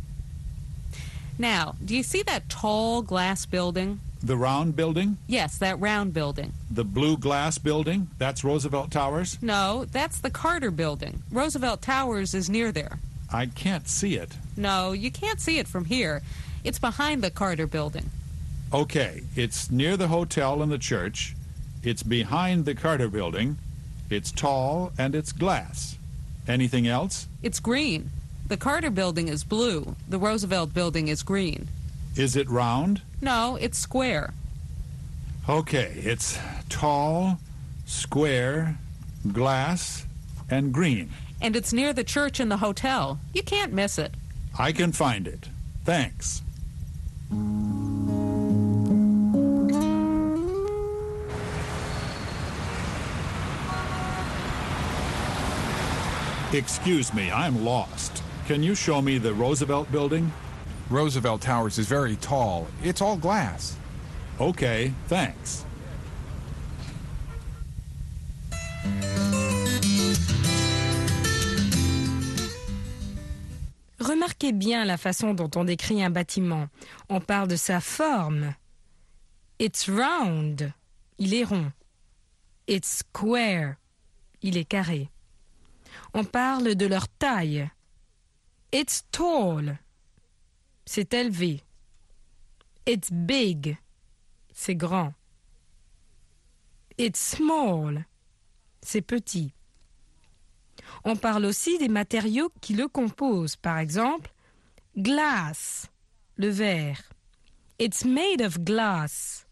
Now, 1.37 1.75
do 1.83 1.93
you 1.93 2.03
see 2.03 2.23
that 2.23 2.47
tall 2.47 3.01
glass 3.01 3.45
building? 3.45 3.99
The 4.23 4.37
round 4.37 4.77
building? 4.77 5.17
Yes, 5.27 5.57
that 5.57 5.79
round 5.81 6.13
building. 6.13 6.53
The 6.71 6.85
blue 6.85 7.17
glass 7.17 7.57
building? 7.57 8.07
That's 8.17 8.43
Roosevelt 8.45 8.89
Towers? 8.89 9.37
No, 9.41 9.85
that's 9.91 10.19
the 10.19 10.29
Carter 10.29 10.71
building. 10.71 11.21
Roosevelt 11.29 11.81
Towers 11.81 12.33
is 12.33 12.49
near 12.49 12.71
there. 12.71 12.99
I 13.31 13.47
can't 13.47 13.87
see 13.87 14.15
it. 14.15 14.37
No, 14.55 14.93
you 14.93 15.11
can't 15.11 15.41
see 15.41 15.59
it 15.59 15.67
from 15.67 15.85
here. 15.85 16.21
It's 16.63 16.79
behind 16.79 17.21
the 17.21 17.31
Carter 17.31 17.67
building. 17.67 18.09
Okay, 18.73 19.23
it's 19.35 19.69
near 19.69 19.97
the 19.97 20.07
hotel 20.07 20.61
and 20.61 20.71
the 20.71 20.77
church. 20.77 21.35
It's 21.83 22.01
behind 22.01 22.63
the 22.63 22.75
Carter 22.75 23.09
building. 23.09 23.57
It's 24.09 24.31
tall 24.31 24.93
and 24.97 25.15
it's 25.15 25.33
glass. 25.33 25.97
Anything 26.47 26.87
else? 26.87 27.27
It's 27.41 27.59
green. 27.59 28.09
The 28.47 28.57
Carter 28.57 28.89
building 28.89 29.27
is 29.27 29.43
blue. 29.43 29.95
The 30.07 30.17
Roosevelt 30.19 30.73
building 30.73 31.09
is 31.09 31.23
green. 31.23 31.67
Is 32.15 32.35
it 32.35 32.47
round? 32.49 33.01
No, 33.21 33.57
it's 33.59 33.77
square. 33.77 34.33
Okay, 35.49 35.93
it's 35.97 36.37
tall, 36.69 37.39
square, 37.85 38.77
glass, 39.31 40.05
and 40.49 40.71
green. 40.71 41.09
And 41.41 41.55
it's 41.55 41.73
near 41.73 41.91
the 41.91 42.03
church 42.03 42.39
and 42.39 42.51
the 42.51 42.57
hotel. 42.57 43.19
You 43.33 43.41
can't 43.43 43.73
miss 43.73 43.97
it. 43.97 44.13
I 44.57 44.71
can 44.71 44.91
find 44.91 45.27
it. 45.27 45.49
Thanks. 45.85 46.41
Excuse 56.53 57.11
me, 57.13 57.31
I'm 57.31 57.65
lost. 57.65 58.21
Can 58.45 58.61
you 58.61 58.75
show 58.75 59.01
me 59.01 59.17
the 59.17 59.33
Roosevelt 59.33 59.91
building? 59.91 60.31
Roosevelt 60.93 61.41
Towers 61.41 61.79
is 61.79 61.87
very 61.87 62.15
tall. 62.17 62.67
It's 62.83 63.01
all 63.01 63.17
glass. 63.17 63.75
Okay, 64.39 64.93
thanks. 65.07 65.65
Remarquez 73.99 74.51
bien 74.51 74.85
la 74.85 74.97
façon 74.97 75.33
dont 75.33 75.49
on 75.55 75.63
décrit 75.63 76.03
un 76.03 76.11
bâtiment. 76.11 76.69
On 77.09 77.19
parle 77.19 77.47
de 77.47 77.55
sa 77.55 77.79
forme. 77.79 78.53
It's 79.57 79.89
round. 79.89 80.73
Il 81.17 81.33
est 81.33 81.45
rond. 81.45 81.71
It's 82.67 82.99
square. 82.99 83.77
Il 84.43 84.57
est 84.57 84.69
carré. 84.69 85.09
On 86.13 86.23
parle 86.23 86.75
de 86.75 86.85
leur 86.85 87.07
taille. 87.17 87.67
It's 88.71 89.03
tall. 89.11 89.79
C'est 90.85 91.13
élevé. 91.13 91.61
It's 92.85 93.11
big. 93.11 93.77
C'est 94.53 94.75
grand. 94.75 95.13
It's 96.97 97.19
small. 97.19 98.05
C'est 98.81 99.01
petit. 99.01 99.53
On 101.05 101.15
parle 101.15 101.45
aussi 101.45 101.77
des 101.77 101.87
matériaux 101.87 102.51
qui 102.61 102.73
le 102.73 102.87
composent. 102.87 103.55
Par 103.55 103.79
exemple, 103.79 104.31
glass, 104.97 105.89
le 106.35 106.49
verre. 106.49 107.01
It's 107.79 108.05
made 108.05 108.41
of 108.41 108.59
glass. 108.59 109.47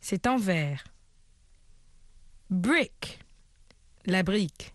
C'est 0.00 0.26
en 0.26 0.36
verre. 0.36 0.84
Brick, 2.48 3.20
la 4.06 4.22
brique. 4.22 4.74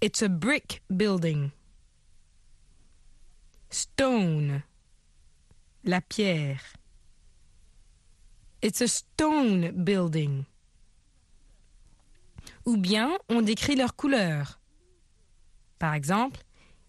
It's 0.00 0.22
a 0.22 0.28
brick 0.28 0.82
building. 0.90 1.50
Stone, 3.74 4.62
la 5.82 6.00
pierre. 6.00 6.60
It's 8.62 8.80
a 8.80 8.86
stone 8.86 9.84
building. 9.84 10.46
Ou 12.66 12.76
bien 12.76 13.18
on 13.28 13.42
décrit 13.42 13.76
leur 13.76 13.96
couleur. 13.96 14.58
Par 15.80 15.94
exemple, 15.94 16.40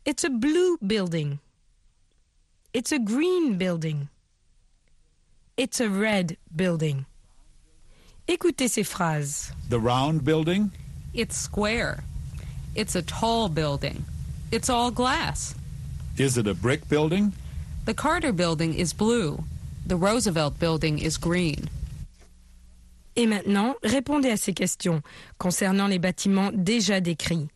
It's 0.06 0.24
a 0.24 0.30
blue 0.30 0.78
building. 0.86 1.40
It's 2.76 2.92
a 2.92 3.00
green 3.00 3.58
building. 3.58 4.10
It's 5.58 5.80
a 5.80 5.90
red 5.90 6.38
building. 6.56 7.08
Écoutez 8.28 8.70
ces 8.70 8.84
phrases. 8.84 9.52
The 9.70 9.80
round 9.80 10.24
building? 10.24 10.70
It's 11.16 11.36
square. 11.36 12.04
It's 12.76 12.94
a 12.96 13.02
tall 13.02 13.50
building. 13.50 14.06
It's 14.52 14.70
all 14.70 14.92
glass. 14.92 15.56
Is 16.18 16.38
it 16.38 16.48
a 16.48 16.54
brick 16.54 16.88
building? 16.88 17.34
The 17.86 17.94
Carter 17.94 18.32
building 18.32 18.74
is 18.74 18.94
blue. 18.94 19.44
The 19.86 19.98
Roosevelt 19.98 20.58
building 20.60 20.98
is 20.98 21.18
green. 21.18 21.70
Et 23.18 23.28
maintenant, 23.28 23.76
répondez 23.84 24.30
à 24.30 24.38
ces 24.38 24.54
questions 24.54 25.02
concernant 25.38 25.88
les 25.88 26.00
bâtiments 26.00 26.52
déjà 26.54 27.02
décrits. 27.02 27.50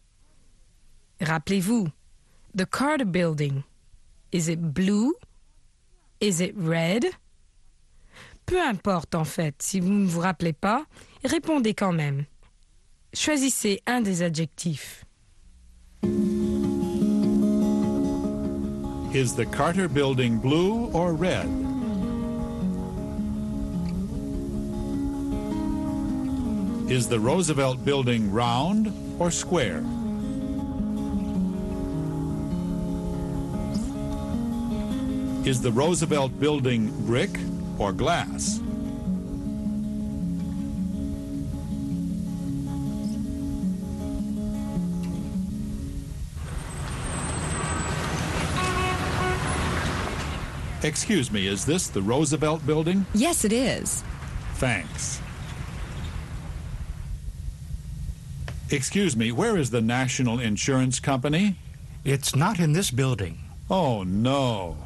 Rappelez-vous, 1.22 1.88
the 2.54 2.66
Carter 2.66 3.06
Building, 3.06 3.64
is 4.32 4.50
it 4.50 4.74
blue? 4.74 5.14
Is 6.20 6.42
it 6.42 6.54
red? 6.58 7.06
Peu 8.46 8.62
importe 8.62 9.16
en 9.16 9.26
fait, 9.26 9.56
si 9.62 9.80
vous 9.80 9.92
ne 9.92 10.06
vous 10.06 10.20
rappelez 10.20 10.54
pas, 10.54 10.86
répondez 11.24 11.74
quand 11.74 11.94
même. 11.94 12.26
Choisissez 13.14 13.82
un 13.86 14.02
des 14.02 14.22
adjectifs. 14.22 15.06
Is 19.14 19.34
the 19.34 19.48
Carter 19.48 19.90
building 19.90 20.38
blue 20.38 20.86
or 20.92 21.16
red? 21.16 21.48
Is 26.92 27.08
the 27.08 27.20
Roosevelt 27.20 27.84
building 27.84 28.32
round 28.32 28.94
or 29.20 29.32
square? 29.32 29.84
Is 35.44 35.60
the 35.60 35.72
Roosevelt 35.72 36.40
building 36.40 36.92
brick 37.08 37.32
or 37.80 37.92
glass? 37.92 38.62
Excuse 50.90 51.32
me, 51.32 51.46
is 51.46 51.66
this 51.66 51.88
the 51.88 52.02
Roosevelt 52.02 52.66
building? 52.66 53.06
Yes, 53.14 53.46
it 53.46 53.54
is. 53.54 54.04
Thanks. 54.56 55.22
Excuse 58.72 59.16
me, 59.16 59.32
where 59.32 59.56
is 59.56 59.70
the 59.70 59.82
National 59.82 60.40
Insurance 60.40 61.00
Company? 61.00 61.58
It's 62.04 62.36
not 62.36 62.60
in 62.60 62.74
this 62.74 62.90
building. 62.90 63.38
Oh, 63.70 64.02
no. 64.02 64.78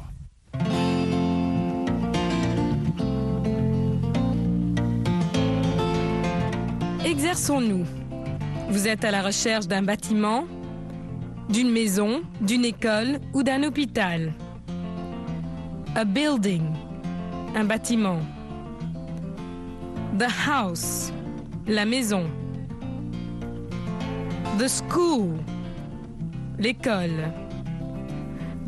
Exerçons-nous. 7.02 7.86
Vous 8.68 8.86
êtes 8.86 9.04
à 9.06 9.10
la 9.10 9.22
recherche 9.22 9.66
d'un 9.66 9.82
bâtiment, 9.82 10.46
d'une 11.48 11.70
maison, 11.70 12.24
d'une 12.42 12.66
école 12.66 13.20
ou 13.32 13.42
d'un 13.42 13.62
hôpital. 13.62 14.34
A 15.96 16.04
building, 16.04 16.74
un 17.54 17.64
bâtiment. 17.64 18.18
The 20.18 20.28
house, 20.28 21.12
la 21.68 21.84
maison. 21.84 22.24
The 24.58 24.66
school, 24.66 25.38
l'école. 26.58 27.32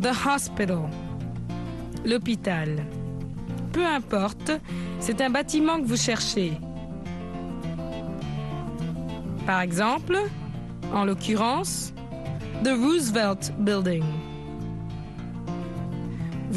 The 0.00 0.12
hospital, 0.12 0.88
l'hôpital. 2.04 2.86
Peu 3.72 3.84
importe, 3.84 4.52
c'est 5.00 5.20
un 5.20 5.30
bâtiment 5.30 5.80
que 5.80 5.86
vous 5.86 5.96
cherchez. 5.96 6.52
Par 9.46 9.62
exemple, 9.62 10.16
en 10.94 11.04
l'occurrence, 11.04 11.92
The 12.62 12.68
Roosevelt 12.68 13.52
Building. 13.58 14.04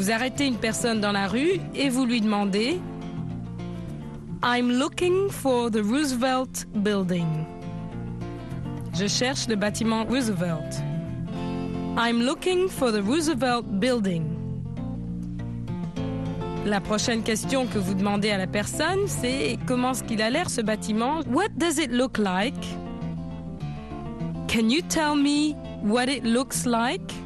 Vous 0.00 0.10
arrêtez 0.10 0.46
une 0.46 0.56
personne 0.56 1.02
dans 1.02 1.12
la 1.12 1.28
rue 1.28 1.60
et 1.74 1.90
vous 1.90 2.06
lui 2.06 2.22
demandez 2.22 2.80
I'm 4.42 4.72
looking 4.72 5.28
for 5.28 5.70
the 5.70 5.82
Roosevelt 5.84 6.66
Building. 6.74 7.44
Je 8.94 9.06
cherche 9.06 9.46
le 9.46 9.56
bâtiment 9.56 10.06
Roosevelt. 10.06 10.82
I'm 11.98 12.22
looking 12.22 12.66
for 12.66 12.90
the 12.90 13.02
Roosevelt 13.06 13.66
Building. 13.78 14.24
La 16.64 16.80
prochaine 16.80 17.22
question 17.22 17.66
que 17.66 17.78
vous 17.78 17.92
demandez 17.92 18.30
à 18.30 18.38
la 18.38 18.46
personne, 18.46 19.06
c'est 19.06 19.58
comment 19.66 19.90
est-ce 19.90 20.04
qu'il 20.04 20.22
a 20.22 20.30
l'air 20.30 20.48
ce 20.48 20.62
bâtiment? 20.62 21.20
What 21.30 21.50
does 21.58 21.76
it 21.76 21.92
look 21.92 22.16
like? 22.16 22.56
Can 24.48 24.70
you 24.70 24.80
tell 24.80 25.14
me 25.14 25.54
what 25.82 26.06
it 26.06 26.24
looks 26.24 26.64
like? 26.64 27.19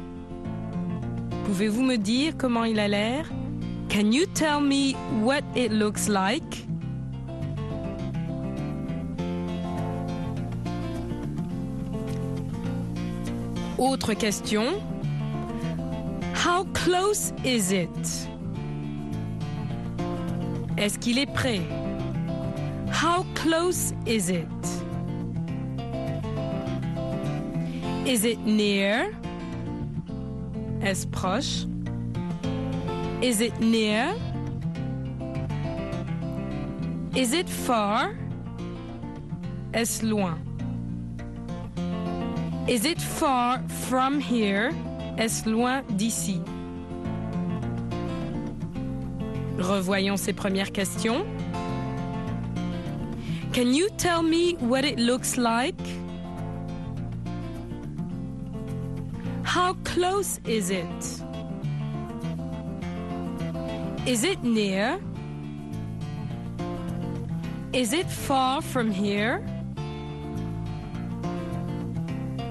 Pouvez-vous 1.45 1.83
me 1.83 1.97
dire 1.97 2.33
comment 2.37 2.63
il 2.63 2.79
a 2.79 2.87
l'air? 2.87 3.29
Can 3.87 4.11
you 4.11 4.25
tell 4.33 4.59
me 4.59 4.95
what 5.21 5.43
it 5.55 5.71
looks 5.71 6.09
like? 6.09 6.65
Autre 13.77 14.15
question. 14.15 14.81
How 16.33 16.65
close 16.73 17.31
is 17.43 17.71
it? 17.71 18.29
Est-ce 20.77 20.97
qu'il 20.97 21.19
est 21.19 21.31
prêt? 21.31 21.61
How 22.91 23.23
close 23.35 23.93
is 24.07 24.29
it? 24.29 24.47
Is 28.05 28.25
it 28.25 28.39
near? 28.45 29.11
Est-ce 30.85 31.07
proche? 31.07 31.65
Is 33.21 33.41
it 33.41 33.59
near? 33.59 34.13
Is 37.15 37.33
it 37.33 37.49
far? 37.49 38.13
Est-ce 39.73 40.03
loin? 40.03 40.37
Is 42.67 42.85
it 42.85 43.01
far 43.01 43.63
from 43.87 44.19
here? 44.19 44.71
Est-ce 45.17 45.47
loin 45.49 45.81
d'ici? 45.97 46.39
Revoyons 49.57 50.17
ces 50.17 50.33
premières 50.33 50.71
questions. 50.71 51.25
Can 53.53 53.73
you 53.73 53.89
tell 53.97 54.21
me 54.21 54.55
what 54.59 54.85
it 54.85 54.99
looks 54.99 55.35
like? 55.37 55.74
Close 59.95 60.41
is 60.45 60.71
it? 60.71 61.03
Is 64.05 64.25
it 64.25 64.43
near? 64.43 64.99
Is 67.71 67.93
it 67.93 68.07
far 68.09 68.61
from 68.61 68.91
here? 68.91 69.41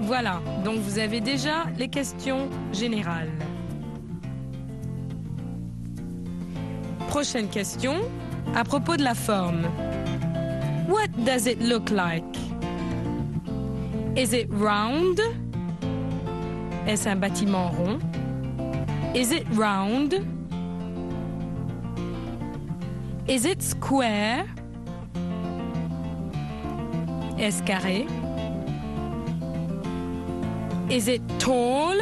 Voilà, 0.00 0.40
donc 0.64 0.78
vous 0.80 0.98
avez 0.98 1.20
déjà 1.20 1.66
les 1.78 1.88
questions 1.88 2.48
générales. 2.72 3.33
Prochaine 7.09 7.48
question, 7.48 7.96
à 8.54 8.64
propos 8.64 8.96
de 8.96 9.02
la 9.02 9.14
forme. 9.14 9.66
What 10.88 11.09
does 11.26 11.46
it 11.46 11.61
look 11.61 11.90
like? 11.90 12.24
Is 14.16 14.33
it 14.33 14.48
round? 14.50 15.20
Est-ce 16.87 17.09
un 17.09 17.16
bâtiment 17.16 17.70
rond? 17.70 17.99
Is 19.14 19.33
it 19.33 19.47
round? 19.55 20.25
Is 23.27 23.47
it 23.47 23.62
square? 23.62 24.44
Est-ce 27.38 27.62
carré? 27.62 28.07
Is 30.90 31.09
it 31.09 31.23
tall? 31.38 31.99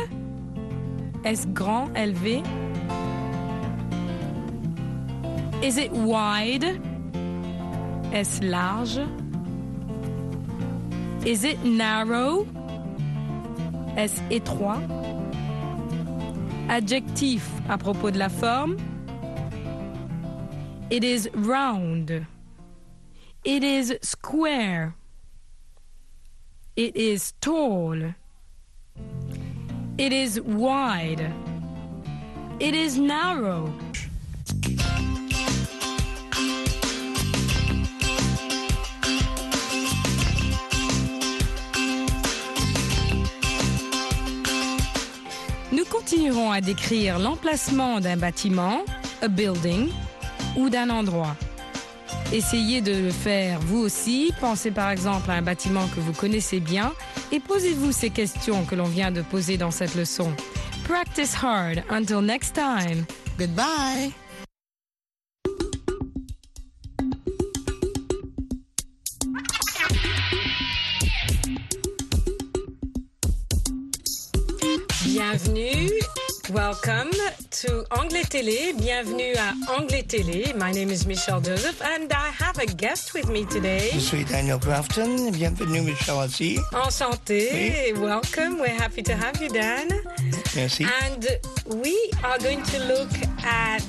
Est-ce 1.25 1.47
grand, 1.55 1.89
élevé? 1.95 2.43
Is 5.63 5.79
it 5.79 5.93
wide? 5.93 6.81
Est-ce 8.13 8.43
large? 8.43 8.99
Is 11.25 11.45
it 11.45 11.63
narrow? 11.65 12.47
Est-ce 13.97 14.21
étroit? 14.31 14.79
Adjectif 16.69 17.49
à 17.69 17.77
propos 17.77 18.11
de 18.11 18.19
la 18.19 18.29
forme. 18.29 18.77
It 20.91 21.05
is 21.05 21.29
round. 21.35 22.27
It 23.45 23.63
is 23.63 23.99
square. 24.03 24.95
It 26.77 26.97
is 26.97 27.35
tall. 27.41 28.15
It 29.99 30.13
is 30.13 30.41
wide. 30.41 31.31
It 32.61 32.75
is 32.75 32.99
narrow. 32.99 33.73
Continuerons 45.93 46.51
à 46.51 46.63
décrire 46.63 47.19
l'emplacement 47.19 48.01
d'un 48.01 48.17
bâtiment, 48.17 48.83
a 49.21 49.29
building, 49.29 49.91
ou 50.57 50.71
d'un 50.71 50.89
endroit. 50.89 51.37
Essayez 52.33 52.81
de 52.81 52.93
le 52.93 53.11
faire 53.11 53.61
vous 53.61 53.81
aussi. 53.81 54.33
Pensez 54.41 54.71
par 54.71 54.89
exemple 54.91 55.31
à 55.31 55.35
un 55.35 55.43
bâtiment 55.43 55.87
que 55.95 56.01
vous 56.01 56.15
connaissez 56.15 56.61
bien 56.61 56.93
et 57.31 57.41
posez-vous 57.41 57.93
ces 57.93 58.09
questions 58.09 58.65
que 58.65 58.75
l'on 58.75 58.89
vient 58.89 59.11
de 59.11 59.21
poser 59.21 59.59
dans 59.59 59.71
cette 59.71 59.95
leçon. 59.95 60.33
Practice 60.85 61.35
hard. 61.43 61.83
Until 61.91 62.23
next 62.23 62.55
time. 62.55 63.05
Goodbye. 63.39 64.13
Welcome 76.53 77.11
to 77.63 77.85
Anglais 77.91 78.25
Télé. 78.29 78.75
Bienvenue 78.75 79.35
à 79.37 79.55
Anglais 79.73 80.03
Télé. 80.03 80.53
My 80.55 80.71
name 80.71 80.91
is 80.91 81.07
Michelle 81.07 81.41
Joseph 81.41 81.81
and 81.81 82.13
I 82.13 82.29
have 82.29 82.59
a 82.59 82.67
guest 82.67 83.15
with 83.15 83.31
me 83.31 83.47
today. 83.47 83.89
Je 83.95 84.01
suis 84.01 84.25
Daniel 84.25 84.59
Grafton. 84.59 85.31
Bienvenue, 85.33 85.81
Michelle 85.81 86.19
aussi. 86.19 86.59
Enchanté. 86.73 87.95
Welcome. 87.97 88.59
We're 88.59 88.69
happy 88.69 89.03
to 89.03 89.15
have 89.15 89.41
you, 89.41 89.49
Dan. 89.49 89.89
Merci. 90.55 90.87
And 91.03 91.27
we 91.83 92.11
are 92.23 92.39
going 92.39 92.63
to 92.65 92.79
look 92.85 93.11
at 93.45 93.83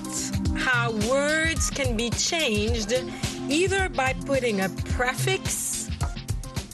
how 0.56 0.92
words 1.10 1.70
can 1.70 1.98
be 1.98 2.12
changed 2.12 2.94
either 3.50 3.90
by 3.90 4.14
putting 4.26 4.62
a 4.62 4.70
prefix 4.96 5.73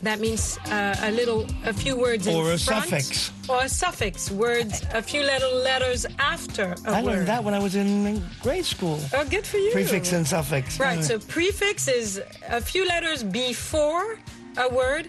that 0.02 0.20
means 0.20 0.58
uh, 0.66 0.96
a 1.02 1.12
little, 1.12 1.46
a 1.66 1.74
few 1.74 1.96
words 1.98 2.28
in 2.28 2.36
Or 2.36 2.54
a 2.54 2.58
front, 2.58 2.86
suffix. 2.90 3.32
or 3.50 3.64
a 3.64 3.70
suffix, 3.70 4.32
words, 4.32 4.84
a 4.94 5.02
few 5.02 5.22
little 5.24 5.56
letters 5.56 6.06
after 6.20 6.76
a 6.86 6.90
I 6.92 6.92
word. 6.92 6.96
I 6.96 7.02
learned 7.02 7.28
that 7.28 7.44
when 7.44 7.54
I 7.54 7.60
was 7.60 7.76
in 7.76 8.22
grade 8.42 8.66
school. 8.66 9.00
Oh, 9.14 9.26
good 9.26 9.46
for 9.46 9.58
you. 9.58 9.72
Prefix 9.72 10.12
and 10.14 10.26
suffix. 10.28 10.80
Right. 10.80 11.04
So 11.04 11.20
prefix 11.20 11.88
is 11.88 12.22
a 12.48 12.62
few 12.62 12.86
letters 12.88 13.24
before 13.24 14.18
a 14.58 14.70
word, 14.74 15.08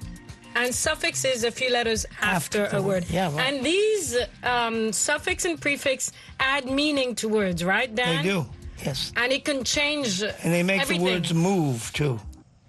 and 0.57 0.74
suffix 0.74 1.24
is 1.24 1.44
a 1.44 1.50
few 1.50 1.70
letters 1.70 2.05
after, 2.20 2.64
After 2.64 2.76
a 2.76 2.83
word. 2.83 3.05
Yeah, 3.09 3.33
right. 3.35 3.53
And 3.55 3.64
these 3.64 4.16
um, 4.42 4.92
suffix 4.92 5.44
and 5.44 5.61
prefix 5.61 6.12
add 6.40 6.66
meaning 6.66 7.14
to 7.16 7.29
words, 7.29 7.62
right, 7.64 7.94
They 7.94 8.20
do. 8.22 8.46
Yes. 8.85 9.12
And 9.16 9.31
it 9.31 9.44
can 9.44 9.62
change. 9.62 10.22
And 10.22 10.53
they 10.55 10.62
make 10.62 10.81
everything. 10.81 11.05
the 11.05 11.12
words 11.12 11.35
move 11.35 11.92
too. 11.92 12.18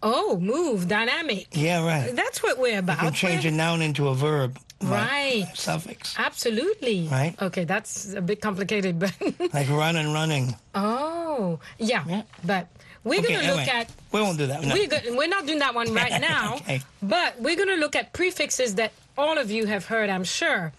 Oh, 0.03 0.37
move, 0.39 0.87
dynamic. 0.87 1.47
Yeah, 1.51 1.85
right. 1.85 2.15
That's 2.15 2.41
what 2.41 2.57
we're 2.57 2.73
You 2.73 2.79
about. 2.79 2.99
can 2.99 3.13
change 3.13 3.45
a 3.45 3.51
noun 3.51 3.81
into 3.81 4.07
a 4.07 4.15
verb. 4.15 4.57
by 4.79 4.87
Right. 4.89 5.47
Suffix. 5.53 6.15
Absolutely. 6.17 7.07
Right. 7.07 7.35
Okay, 7.39 7.65
that's 7.65 8.13
a 8.15 8.21
bit 8.21 8.41
complicated, 8.41 8.97
but 8.97 9.13
Like 9.53 9.69
run 9.69 9.95
and 9.95 10.11
running. 10.13 10.55
oh, 10.73 11.59
yeah. 11.77 12.03
Yeah. 12.07 12.23
But 12.43 12.67
we're 13.03 13.19
Okay, 13.19 13.33
going 13.33 13.45
to 13.45 13.51
look 13.51 13.59
anyway, 13.67 13.81
at 13.85 13.91
We 14.11 14.21
won't 14.21 14.37
do 14.39 14.47
that. 14.47 14.63
No. 14.63 14.73
We're, 14.73 14.87
go- 14.87 15.15
we're 15.17 15.27
not 15.27 15.45
doing 15.45 15.59
that 15.59 15.75
one 15.75 15.93
right 15.93 16.19
now, 16.33 16.55
Okay. 16.55 16.81
but 17.03 17.39
we're 17.39 17.55
going 17.55 17.69
to 17.69 17.75
look 17.75 17.95
at 17.95 18.11
prefixes 18.13 18.75
that 18.75 18.91
all 19.17 19.37
of 19.37 19.51
you 19.51 19.67
have 19.67 19.85
heard, 19.85 20.09
I'm 20.09 20.23
sure. 20.23 20.73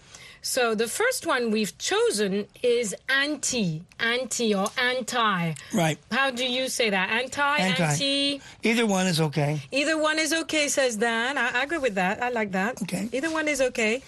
So 0.45 0.75
the 0.75 0.89
first 0.89 1.25
one 1.25 1.51
we've 1.51 1.75
chosen 1.77 2.47
is 2.61 2.93
anti, 3.07 3.81
anti 3.97 4.53
or 4.53 4.67
anti. 4.77 5.53
Right. 5.73 5.97
How 6.11 6.31
do 6.31 6.45
you 6.45 6.67
say 6.67 6.89
that? 6.89 7.09
Anti, 7.09 7.57
Anti. 7.57 7.83
anti. 7.83 8.41
Either 8.61 8.85
one 8.85 9.07
is 9.07 9.21
okay. 9.21 9.61
Either 9.71 9.97
one 9.97 10.19
is 10.19 10.33
okay, 10.33 10.67
says 10.67 10.97
Dan. 10.97 11.37
I, 11.37 11.61
I 11.61 11.63
agree 11.63 11.77
with 11.77 11.95
that. 11.95 12.21
I 12.21 12.29
like 12.29 12.51
that. 12.51 12.81
Okay. 12.83 13.07
Either 13.13 13.31
one 13.31 13.47
is 13.47 13.61
okay. 13.61 14.03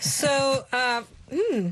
So, 0.00 0.66
uh, 0.72 1.02
hmm. 1.32 1.70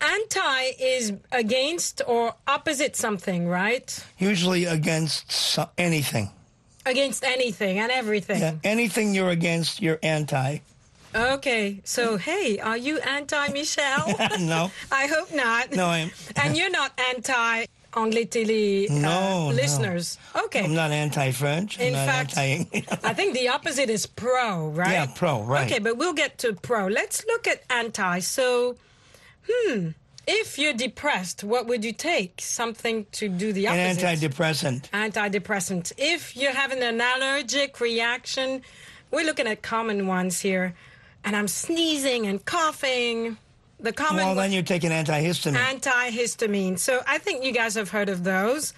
Anti 0.00 0.60
is 0.80 1.12
against 1.30 2.00
or 2.06 2.34
opposite 2.48 2.96
something, 2.96 3.46
right? 3.46 4.02
Usually 4.18 4.64
against 4.64 5.30
so- 5.30 5.68
anything. 5.76 6.30
Against 6.86 7.22
anything 7.22 7.78
and 7.78 7.92
everything. 7.92 8.40
Yeah. 8.40 8.54
Anything 8.64 9.12
you're 9.14 9.28
against, 9.28 9.82
you're 9.82 9.98
anti. 10.02 10.60
Okay, 11.14 11.80
so 11.84 12.16
hey, 12.16 12.58
are 12.60 12.76
you 12.76 12.98
anti 13.00 13.48
Michelle? 13.48 14.06
no. 14.40 14.70
I 14.92 15.06
hope 15.06 15.32
not. 15.34 15.72
No, 15.72 15.86
I'm. 15.86 16.10
And 16.36 16.56
you're 16.56 16.70
not 16.70 16.92
anti 16.98 17.66
Anglais 17.96 18.26
Télé 18.26 18.88
uh, 18.90 18.94
No, 18.94 19.48
no. 19.50 19.54
listeners. 19.54 20.18
Okay. 20.44 20.64
I'm 20.64 20.74
not 20.74 20.92
anti-French. 20.92 21.80
In 21.80 21.92
not 21.92 22.06
fact. 22.06 22.38
I 22.38 23.14
think 23.14 23.34
the 23.34 23.48
opposite 23.48 23.90
is 23.90 24.06
pro, 24.06 24.68
right? 24.68 24.92
Yeah, 24.92 25.06
pro, 25.06 25.42
right. 25.42 25.66
Okay, 25.66 25.80
but 25.80 25.96
we'll 25.96 26.12
get 26.12 26.38
to 26.38 26.52
pro. 26.52 26.86
Let's 26.86 27.24
look 27.26 27.48
at 27.48 27.62
anti. 27.70 28.20
So, 28.20 28.76
hmm, 29.50 29.88
if 30.28 30.58
you're 30.58 30.72
depressed, 30.72 31.42
what 31.42 31.66
would 31.66 31.84
you 31.84 31.92
take? 31.92 32.40
Something 32.40 33.06
to 33.12 33.28
do 33.28 33.52
the 33.52 33.66
opposite. 33.66 34.02
An 34.02 34.06
opposite. 34.06 34.30
antidepressant. 34.30 34.90
Antidepressant. 34.90 35.92
If 35.98 36.36
you're 36.36 36.52
having 36.52 36.82
an 36.82 37.00
allergic 37.00 37.80
reaction, 37.80 38.62
we're 39.10 39.24
looking 39.24 39.48
at 39.48 39.62
common 39.62 40.06
ones 40.06 40.40
here. 40.40 40.74
And 41.24 41.36
I'm 41.36 41.48
sneezing 41.48 42.26
and 42.26 42.44
coughing. 42.44 43.36
The 43.78 43.92
common 43.94 44.16
Well, 44.26 44.34
then 44.34 44.52
you 44.52 44.62
take 44.62 44.84
an 44.84 44.92
antihistamine. 44.92 45.54
antihistamine. 45.56 46.78
So 46.78 47.00
I 47.06 47.16
think 47.18 47.44
you 47.44 47.52
guys 47.52 47.74
have 47.76 47.88
heard 47.88 48.10
of 48.10 48.24
those. 48.24 48.74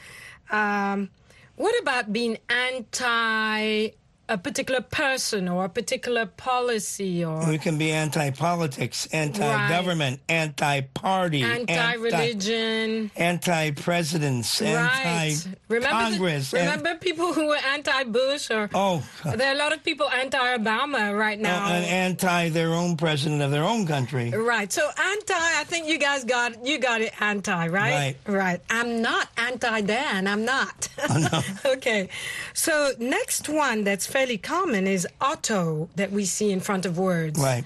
Um, 0.50 1.10
what 1.56 1.74
about 1.80 2.12
being 2.12 2.38
anti 2.48 3.90
a 4.28 4.38
particular 4.38 4.80
person 4.80 5.48
or 5.48 5.64
a 5.64 5.68
particular 5.68 6.26
policy 6.26 7.24
or 7.24 7.46
We 7.48 7.58
can 7.58 7.76
be 7.76 7.90
anti-politics, 7.90 9.06
anti-government, 9.12 10.20
anti-party, 10.28 11.42
anti-religion. 11.42 13.10
anti-presidents, 13.16 14.60
Right. 14.62 15.36
Remember, 15.68 15.94
anti-Congress. 15.96 16.54
and- 16.54 16.62
remember 16.62 16.94
people 16.98 17.32
who 17.32 17.48
were 17.48 17.58
anti-Bush 17.72 18.50
or 18.50 18.70
oh, 18.74 19.02
there 19.24 19.48
are 19.48 19.54
a 19.54 19.58
lot 19.58 19.72
of 19.72 19.82
people 19.84 20.08
anti-Obama 20.10 21.16
right 21.18 21.38
oh, 21.38 21.42
now. 21.42 21.66
and 21.72 21.84
anti 21.84 22.48
their 22.50 22.72
own 22.74 22.96
president 22.96 23.42
of 23.42 23.50
their 23.50 23.64
own 23.64 23.86
country. 23.86 24.30
Right. 24.30 24.72
So 24.72 24.82
anti, 24.86 25.34
I 25.34 25.64
think 25.66 25.88
you 25.88 25.98
guys 25.98 26.24
got 26.24 26.64
you 26.64 26.78
got 26.78 27.00
it 27.00 27.12
anti, 27.20 27.68
right? 27.68 27.92
Right. 27.92 28.16
Right. 28.26 28.60
I'm 28.70 29.02
not 29.02 29.28
anti 29.36 29.80
Dan. 29.82 30.26
I'm 30.26 30.44
not. 30.44 30.88
Oh, 30.98 31.44
okay. 31.66 32.08
So 32.54 32.92
next 32.98 33.48
one 33.48 33.84
that's 33.84 34.06
fairly 34.22 34.38
common 34.38 34.86
is 34.86 35.04
auto 35.20 35.88
that 35.96 36.12
we 36.12 36.24
see 36.24 36.52
in 36.52 36.60
front 36.60 36.86
of 36.86 36.96
words. 36.96 37.40
Right. 37.40 37.64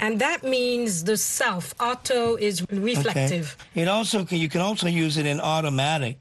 And 0.00 0.20
that 0.20 0.42
means 0.42 1.04
the 1.04 1.16
self. 1.16 1.74
Auto 1.78 2.34
is 2.34 2.66
reflective. 2.72 3.56
Okay. 3.70 3.82
It 3.82 3.88
also 3.88 4.24
can, 4.24 4.38
you 4.38 4.48
can 4.48 4.60
also 4.60 4.88
use 4.88 5.16
it 5.16 5.26
in 5.26 5.38
automatic, 5.40 6.18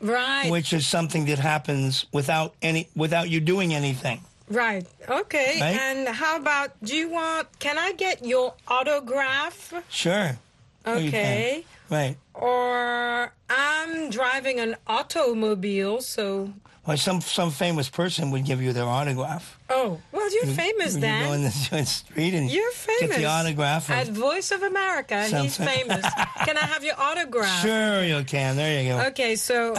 Right. 0.00 0.50
which 0.50 0.72
is 0.72 0.88
something 0.88 1.26
that 1.26 1.38
happens 1.38 2.06
without 2.12 2.54
any 2.62 2.88
without 2.96 3.30
you 3.30 3.38
doing 3.38 3.72
anything. 3.74 4.20
Right. 4.48 4.84
Okay. 5.08 5.58
Right? 5.60 5.76
And 5.76 6.08
how 6.08 6.36
about 6.36 6.70
do 6.82 6.96
you 6.96 7.08
want 7.08 7.46
can 7.60 7.78
I 7.78 7.92
get 7.92 8.26
your 8.26 8.54
autograph? 8.66 9.72
Sure. 9.88 10.36
Okay. 10.84 11.64
Right. 11.88 12.16
Or 12.34 13.32
I'm 13.48 14.10
driving 14.10 14.58
an 14.58 14.74
automobile, 14.88 16.00
so 16.00 16.52
Well, 16.84 16.96
some 16.96 17.20
some 17.20 17.50
famous 17.52 17.88
person 17.88 18.32
would 18.32 18.44
give 18.44 18.60
you 18.60 18.72
their 18.72 18.86
autograph. 18.86 19.56
Oh, 19.70 20.00
well, 20.10 20.32
you're 20.34 20.46
You- 20.46 20.54
famous, 20.54 20.94
you 20.96 21.00
Dan. 21.02 21.26
go 21.26 21.32
in 21.34 21.42
the, 21.44 21.68
in 21.72 21.78
the 21.78 21.86
street 21.86 22.34
and 22.34 22.50
You're 22.50 22.72
famous. 22.72 23.08
get 23.16 23.18
the 23.18 23.26
autograph. 23.26 23.88
At 23.88 24.08
Voice 24.08 24.50
of 24.50 24.62
America, 24.62 25.24
he's 25.28 25.56
famous. 25.56 26.04
Can 26.44 26.56
I 26.56 26.66
have 26.66 26.82
your 26.82 26.98
autograph? 26.98 27.62
Sure, 27.62 28.02
you 28.02 28.24
can. 28.24 28.56
There 28.56 28.82
you 28.82 28.88
go. 28.90 29.06
Okay, 29.08 29.36
so 29.36 29.76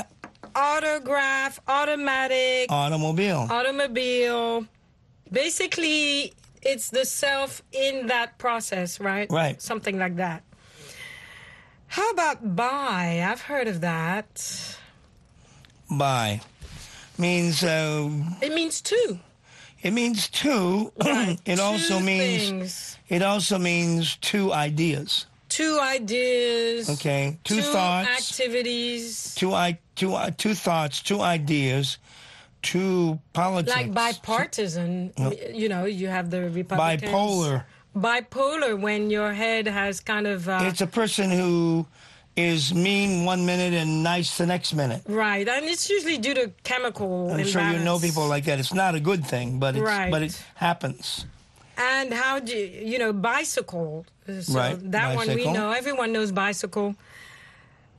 autograph, 0.55 1.59
automatic, 1.67 2.71
Automobile. 2.71 3.47
automobile. 3.51 4.65
Basically, 5.29 6.31
it's 6.61 6.89
the 6.89 7.03
self 7.03 7.61
in 7.73 8.07
that 8.07 8.37
process, 8.37 8.99
right? 9.01 9.29
Right. 9.29 9.61
Something 9.61 9.97
like 9.99 10.15
that. 10.17 10.43
How 11.87 12.09
about 12.11 12.55
buy? 12.55 13.25
I've 13.27 13.41
heard 13.41 13.67
of 13.67 13.81
that. 13.81 14.77
Buy 15.89 16.39
means 17.19 17.63
uh, 17.63 18.09
It 18.41 18.53
means 18.53 18.81
two. 18.81 19.19
it 19.81 19.91
means 19.91 20.27
two. 20.29 20.91
it 21.45 21.59
also 21.59 21.99
means 21.99 22.49
things. 22.49 22.97
it 23.09 23.21
also 23.21 23.57
means 23.59 24.17
two 24.17 24.51
ideas. 24.53 25.25
Two 25.49 25.79
ideas. 25.79 26.89
Okay, 26.89 27.37
two, 27.43 27.57
Two 27.57 27.61
thoughts. 27.61 28.09
activities. 28.09 29.35
two 29.35 29.53
i 29.53 29.77
two 29.95 30.15
uh, 30.15 30.31
two 30.35 30.55
thoughts, 30.55 31.01
two 31.01 31.21
ideas, 31.21 31.99
two 32.63 33.19
politics. 33.33 33.75
like 33.75 33.93
bipartisan. 33.93 35.13
You 35.53 35.69
know, 35.69 35.85
you 35.85 36.07
have 36.07 36.31
the 36.31 36.49
Republicans. 36.49 37.03
Bipolar. 37.11 37.63
Bipolar 37.95 38.79
when 38.79 39.11
your 39.11 39.33
head 39.33 39.67
has 39.67 39.99
kind 39.99 40.25
of 40.25 40.49
uh, 40.49 40.61
It's 40.63 40.81
a 40.81 40.87
person 40.87 41.29
who 41.29 41.85
is 42.35 42.73
mean 42.73 43.25
one 43.25 43.45
minute 43.45 43.73
and 43.73 44.01
nice 44.03 44.37
the 44.37 44.45
next 44.45 44.73
minute. 44.73 45.01
right, 45.07 45.47
and 45.47 45.65
it's 45.65 45.89
usually 45.89 46.17
due 46.17 46.33
to 46.33 46.51
chemical. 46.63 47.31
I'm 47.31 47.45
sure 47.45 47.61
you 47.69 47.79
know 47.79 47.99
people 47.99 48.27
like 48.27 48.45
that. 48.45 48.59
It's 48.59 48.73
not 48.73 48.95
a 48.95 48.99
good 48.99 49.25
thing, 49.25 49.59
but 49.59 49.75
it's, 49.75 49.83
Right. 49.83 50.09
but 50.11 50.21
it 50.23 50.41
happens. 50.55 51.25
And 51.77 52.13
how 52.13 52.39
do 52.39 52.55
you, 52.55 52.65
you 52.91 52.97
know 52.99 53.13
bicycle? 53.13 54.05
So 54.27 54.53
Right, 54.53 54.91
that 54.91 55.15
one 55.15 55.27
we 55.35 55.51
know. 55.51 55.71
Everyone 55.71 56.11
knows 56.13 56.31
bicycle. 56.31 56.95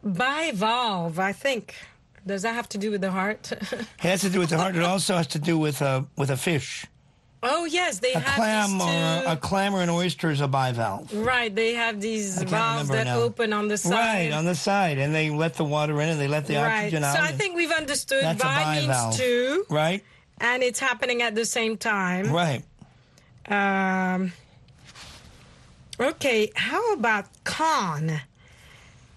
Bivalve, 0.05 1.19
I 1.19 1.33
think. 1.33 1.75
Does 2.27 2.43
that 2.43 2.55
have 2.55 2.69
to 2.71 2.79
do 2.79 2.91
with 2.91 3.01
the 3.03 3.11
heart? 3.11 3.53
It 3.53 3.87
has 4.01 4.21
to 4.23 4.31
do 4.31 4.39
with 4.41 4.51
the 4.51 4.59
heart. 4.59 4.75
It 4.77 4.83
also 4.83 5.17
has 5.17 5.27
to 5.29 5.39
do 5.39 5.59
with 5.59 5.81
a 5.83 6.07
with 6.17 6.31
a 6.31 6.37
fish. 6.37 6.87
Oh 7.45 7.65
yes, 7.67 8.01
they 8.01 8.13
A 8.13 8.19
have 8.19 8.35
clam 8.37 8.79
these 8.79 9.27
or 9.29 9.33
a, 9.33 9.37
clam 9.37 9.75
or 9.75 9.83
an 9.83 9.91
oyster 9.91 10.31
is 10.31 10.41
a 10.41 10.49
bivalve. 10.49 11.09
Right, 11.25 11.55
they 11.55 11.75
have 11.75 12.01
these 12.01 12.43
valves 12.43 12.89
that 12.89 13.05
now. 13.07 13.21
open 13.21 13.53
on 13.53 13.69
the 13.69 13.77
side. 13.79 13.93
Right 13.93 14.33
on 14.33 14.45
the 14.45 14.55
side, 14.55 14.99
and 14.99 15.15
they 15.15 15.31
let 15.31 15.55
the 15.55 15.65
water 15.65 16.01
in, 16.01 16.09
and 16.09 16.21
they 16.21 16.27
let 16.29 16.47
the 16.47 16.57
right. 16.57 16.79
oxygen 16.87 17.05
out. 17.05 17.17
So 17.17 17.23
I 17.23 17.33
think 17.33 17.55
we've 17.55 17.71
understood 17.71 18.25
That's 18.25 18.43
a 18.43 18.47
bi 18.47 18.81
means 18.81 19.17
two, 19.17 19.65
right, 19.71 20.03
and 20.39 20.63
it's 20.63 20.81
happening 20.81 21.23
at 21.23 21.35
the 21.35 21.45
same 21.45 21.77
time. 21.77 22.33
right. 22.33 22.63
Um, 23.47 24.33
okay, 26.01 26.51
how 26.55 26.93
about 26.95 27.27
con? 27.45 28.21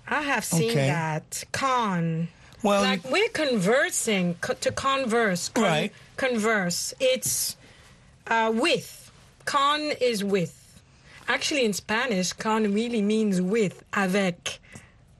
I 0.10 0.22
have 0.22 0.46
seen 0.46 0.72
Okay. 0.72 0.88
that 0.88 1.44
con. 1.52 2.28
Well, 2.64 2.82
like 2.82 3.10
we're 3.10 3.30
conversing 3.30 4.36
co- 4.42 4.54
to 4.56 4.72
converse. 4.72 5.50
con- 5.50 5.64
Right. 5.64 5.92
Converse. 6.18 6.94
It's 7.00 7.56
uh, 8.30 8.52
with. 8.54 9.12
Con 9.46 9.82
is 10.02 10.24
with. 10.24 10.82
Actually, 11.28 11.66
in 11.66 11.74
Spanish, 11.74 12.34
con 12.34 12.74
really 12.74 13.02
means 13.02 13.42
with, 13.42 13.84
avec. 13.94 14.60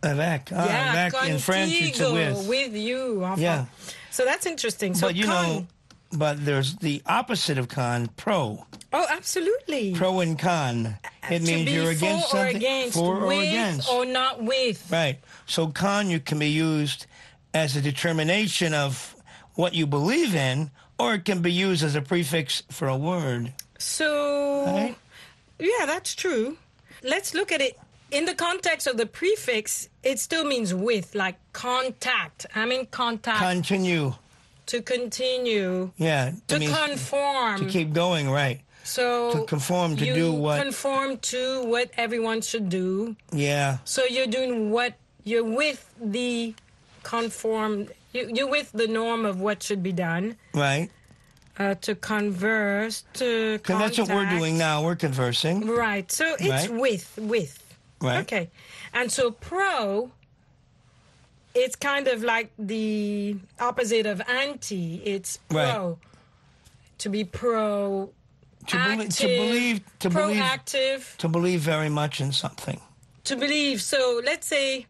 Avec. 0.04 0.50
Ah, 0.54 0.66
yeah, 0.66 1.08
avec 1.08 1.30
in 1.30 1.38
French 1.40 1.72
it's 1.74 2.00
contigo, 2.00 2.48
with. 2.48 2.76
you. 2.76 3.24
enfin. 3.26 3.42
Yeah. 3.42 3.66
So 4.12 4.26
that's 4.26 4.46
interesting. 4.46 4.94
So 4.94 5.08
but 5.08 5.16
you 5.16 5.26
con. 5.26 5.48
know, 5.48 5.68
but 6.14 6.46
there's 6.46 6.76
the 6.78 7.02
opposite 7.06 7.58
of 7.58 7.68
con, 7.68 8.08
pro. 8.16 8.66
oh, 8.94 9.06
absolutely. 9.10 9.94
Pro 9.94 10.20
and 10.22 10.40
con. 10.40 10.98
It 11.30 11.40
to 11.40 11.46
means 11.46 11.70
you're 11.70 11.92
against 11.92 12.28
or 12.28 12.38
something. 12.38 12.56
against, 12.56 12.98
for 12.98 13.24
or 13.24 13.28
with 13.28 13.48
against. 13.50 13.90
or 13.90 14.06
not 14.06 14.42
with. 14.42 14.90
Right. 14.92 15.20
So 15.46 15.68
con 15.68 16.10
you 16.10 16.20
can 16.20 16.40
be 16.40 16.50
used 16.50 17.06
as 17.54 17.76
a 17.76 17.82
determination 17.82 18.74
of 18.74 19.16
what 19.56 19.74
you 19.74 19.88
believe 19.88 20.36
in, 20.36 20.72
or 21.00 21.14
it 21.16 21.26
can 21.26 21.42
be 21.42 21.52
used 21.52 21.84
as 21.84 21.96
a 21.96 22.02
prefix 22.02 22.64
for 22.72 22.88
a 22.88 22.98
word. 22.98 23.54
So, 23.78 24.64
Right. 24.66 24.96
yeah, 25.60 25.86
that's 25.86 26.16
true. 26.16 26.58
Let's 27.04 27.34
look 27.34 27.52
at 27.52 27.62
it 27.62 27.78
in 28.12 28.26
the 28.26 28.34
context 28.34 28.88
of 28.88 28.98
the 28.98 29.06
prefix. 29.06 29.90
It 30.04 30.20
still 30.20 30.44
means 30.46 30.74
with, 30.74 31.14
like 31.14 31.36
contact. 31.54 32.46
I'm 32.56 32.72
in 32.72 32.88
contact 32.88 33.40
Continue. 33.40 34.16
to 34.68 34.82
continue, 34.82 35.92
Yeah. 35.98 36.32
to 36.48 36.60
conform. 36.60 37.60
to 37.60 37.66
keep 37.66 37.94
going, 37.94 38.30
right. 38.30 38.62
so 38.84 39.32
to 39.34 39.44
conform, 39.46 39.96
to 39.98 40.06
do 40.14 40.32
what- 40.32 40.62
conform 40.62 41.18
to 41.18 41.64
what 41.66 41.92
everyone 41.98 42.42
should 42.42 42.70
do. 42.70 43.16
Yeah. 43.32 43.78
So 43.86 44.06
you're 44.06 44.28
doing 44.28 44.72
what 44.72 44.94
you're 45.24 45.44
with 45.44 45.86
the 46.02 46.56
conform. 47.04 47.90
You, 48.14 48.30
you're 48.34 48.50
with 48.50 48.72
the 48.72 48.88
norm 48.88 49.26
of 49.26 49.40
what 49.40 49.62
should 49.62 49.84
be 49.84 49.92
done. 49.92 50.38
Right. 50.58 50.90
Uh, 51.60 51.74
to 51.76 51.96
converse, 51.96 53.04
to 53.14 53.58
Because 53.58 53.80
that's 53.80 53.98
what 53.98 54.10
we're 54.10 54.30
doing 54.30 54.58
now. 54.60 54.84
We're 54.84 54.96
conversing. 54.96 55.66
Right. 55.66 56.12
So 56.12 56.36
it's 56.40 56.70
Right. 56.70 56.80
with, 56.80 57.18
with. 57.18 57.64
Right. 58.00 58.20
Okay. 58.20 58.50
And 58.94 59.12
so 59.12 59.32
pro, 59.32 60.12
it's 61.56 61.76
kind 61.76 62.08
of 62.08 62.24
like 62.24 62.52
the 62.60 63.38
opposite 63.60 64.06
of 64.06 64.22
anti. 64.30 65.02
It's 65.04 65.38
pro. 65.50 65.60
Right. 65.88 65.96
To 67.00 67.10
be 67.10 67.24
pro. 67.24 68.12
To, 68.68 68.78
belie- 68.78 69.08
to 69.08 69.28
believe. 69.28 69.82
To 70.00 70.10
believe. 70.12 70.38
proactive. 70.38 71.18
To 71.18 71.28
believe 71.28 71.62
very 71.62 71.90
much 71.90 72.22
in 72.22 72.32
something. 72.32 72.80
To 73.24 73.36
believe. 73.36 73.82
So 73.82 74.22
let's 74.24 74.46
say 74.46 74.86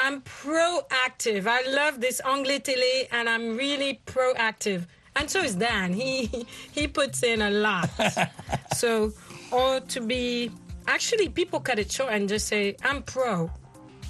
I'm 0.00 0.22
proactive. 0.22 1.46
I 1.48 1.68
love 1.68 2.00
this 2.00 2.20
anglais 2.24 2.60
télé 2.60 3.08
and 3.10 3.28
I'm 3.28 3.56
really 3.56 4.00
proactive. 4.06 4.86
And 5.16 5.28
so 5.28 5.42
is 5.42 5.56
Dan. 5.56 5.92
He 5.92 6.26
he 6.72 6.86
puts 6.86 7.22
in 7.22 7.42
a 7.42 7.50
lot. 7.50 7.90
so 8.76 9.12
or 9.50 9.80
to 9.80 10.00
be 10.00 10.50
actually 10.86 11.28
people 11.28 11.58
cut 11.58 11.78
it 11.78 11.90
short 11.90 12.12
and 12.12 12.28
just 12.28 12.46
say 12.46 12.76
I'm 12.84 13.02
pro. 13.02 13.50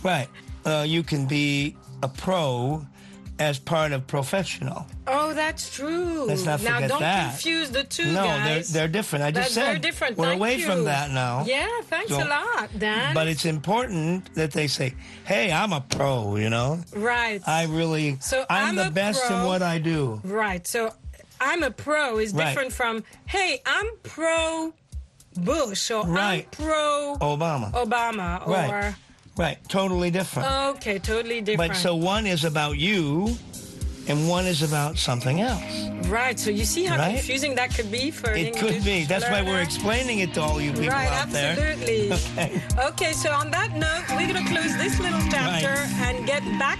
Right. 0.04 0.28
Uh, 0.66 0.84
you 0.86 1.02
can 1.02 1.26
be 1.26 1.74
a 2.02 2.08
pro 2.08 2.86
as 3.38 3.58
part 3.58 3.92
of 3.92 4.06
professional. 4.06 4.86
Oh, 5.06 5.32
that's 5.32 5.70
true. 5.74 6.24
Let's 6.24 6.44
not 6.44 6.58
forget 6.60 6.80
now 6.82 6.88
don't 6.88 7.00
that. 7.00 7.30
confuse 7.30 7.70
the 7.70 7.84
two 7.84 8.06
no, 8.06 8.24
guys. 8.24 8.72
they're 8.72 8.82
they're 8.82 8.88
different. 8.92 9.24
I 9.24 9.30
just 9.30 9.54
They're 9.54 9.74
said 9.74 9.82
different. 9.82 10.16
we're 10.16 10.26
Thank 10.26 10.40
away 10.40 10.56
you. 10.56 10.66
from 10.66 10.84
that 10.84 11.10
now. 11.10 11.44
Yeah, 11.46 11.68
thanks 11.84 12.10
So- 12.10 12.22
a 12.22 12.26
lot, 12.28 12.70
Dan. 12.78 13.14
But 13.14 13.28
it's 13.28 13.44
important 13.44 14.34
that 14.34 14.50
they 14.52 14.66
say, 14.66 14.94
"Hey, 15.24 15.52
I'm 15.52 15.72
a 15.72 15.80
pro," 15.80 16.36
you 16.36 16.50
know. 16.50 16.80
right. 16.94 17.40
I 17.46 17.64
really 17.66 18.18
So 18.20 18.44
I'm, 18.50 18.70
I'm 18.70 18.76
the 18.86 18.90
best 18.90 19.30
in 19.30 19.44
what 19.44 19.62
I 19.62 19.78
do. 19.78 20.20
Right. 20.24 20.66
So 20.66 20.92
I'm 21.40 21.62
a 21.62 21.70
pro 21.70 22.18
is 22.18 22.32
Right. 22.34 22.46
different 22.48 22.72
from 22.72 23.04
hey, 23.26 23.62
I'm 23.64 23.86
pro 24.02 24.74
Bush 25.36 25.90
or 25.92 26.04
Right. 26.06 26.46
I'm 26.58 26.64
pro 26.66 27.16
Obama. 27.20 27.70
Obama 27.72 28.46
or 28.46 28.52
Right. 28.52 28.94
Right. 29.38 29.56
Totally 29.68 30.10
different. 30.10 30.48
okay, 30.76 30.98
totally 30.98 31.40
different. 31.40 31.70
But 31.72 31.76
so 31.78 31.94
one 31.94 32.26
is 32.26 32.44
about 32.44 32.76
you 32.78 33.36
and 34.08 34.28
one 34.28 34.46
is 34.46 34.62
about 34.62 34.98
something 34.98 35.40
else. 35.40 35.72
Right. 36.08 36.38
So 36.38 36.50
you 36.50 36.64
see 36.64 36.84
how 36.84 36.96
Right? 36.98 37.14
confusing 37.16 37.54
that 37.56 37.74
could 37.74 37.90
be 37.92 38.10
for 38.10 38.32
It 38.32 38.56
could 38.56 38.82
be. 38.84 39.04
That's 39.04 39.28
why 39.32 39.42
we're 39.42 39.60
explaining 39.62 40.18
it 40.20 40.34
to 40.34 40.40
all 40.40 40.60
you 40.60 40.72
people 40.72 40.88
right, 40.88 41.12
out 41.12 41.30
there. 41.30 41.56
absolutely. 41.56 42.10
Okay. 42.38 42.62
okay, 42.88 43.12
so 43.12 43.30
on 43.30 43.50
that 43.52 43.70
note, 43.76 44.04
we're 44.16 44.26
going 44.32 44.42
to 44.44 44.50
close 44.50 44.76
this 44.76 44.98
little 44.98 45.20
chapter 45.30 45.74
and 46.06 46.26
get 46.26 46.42
back 46.58 46.76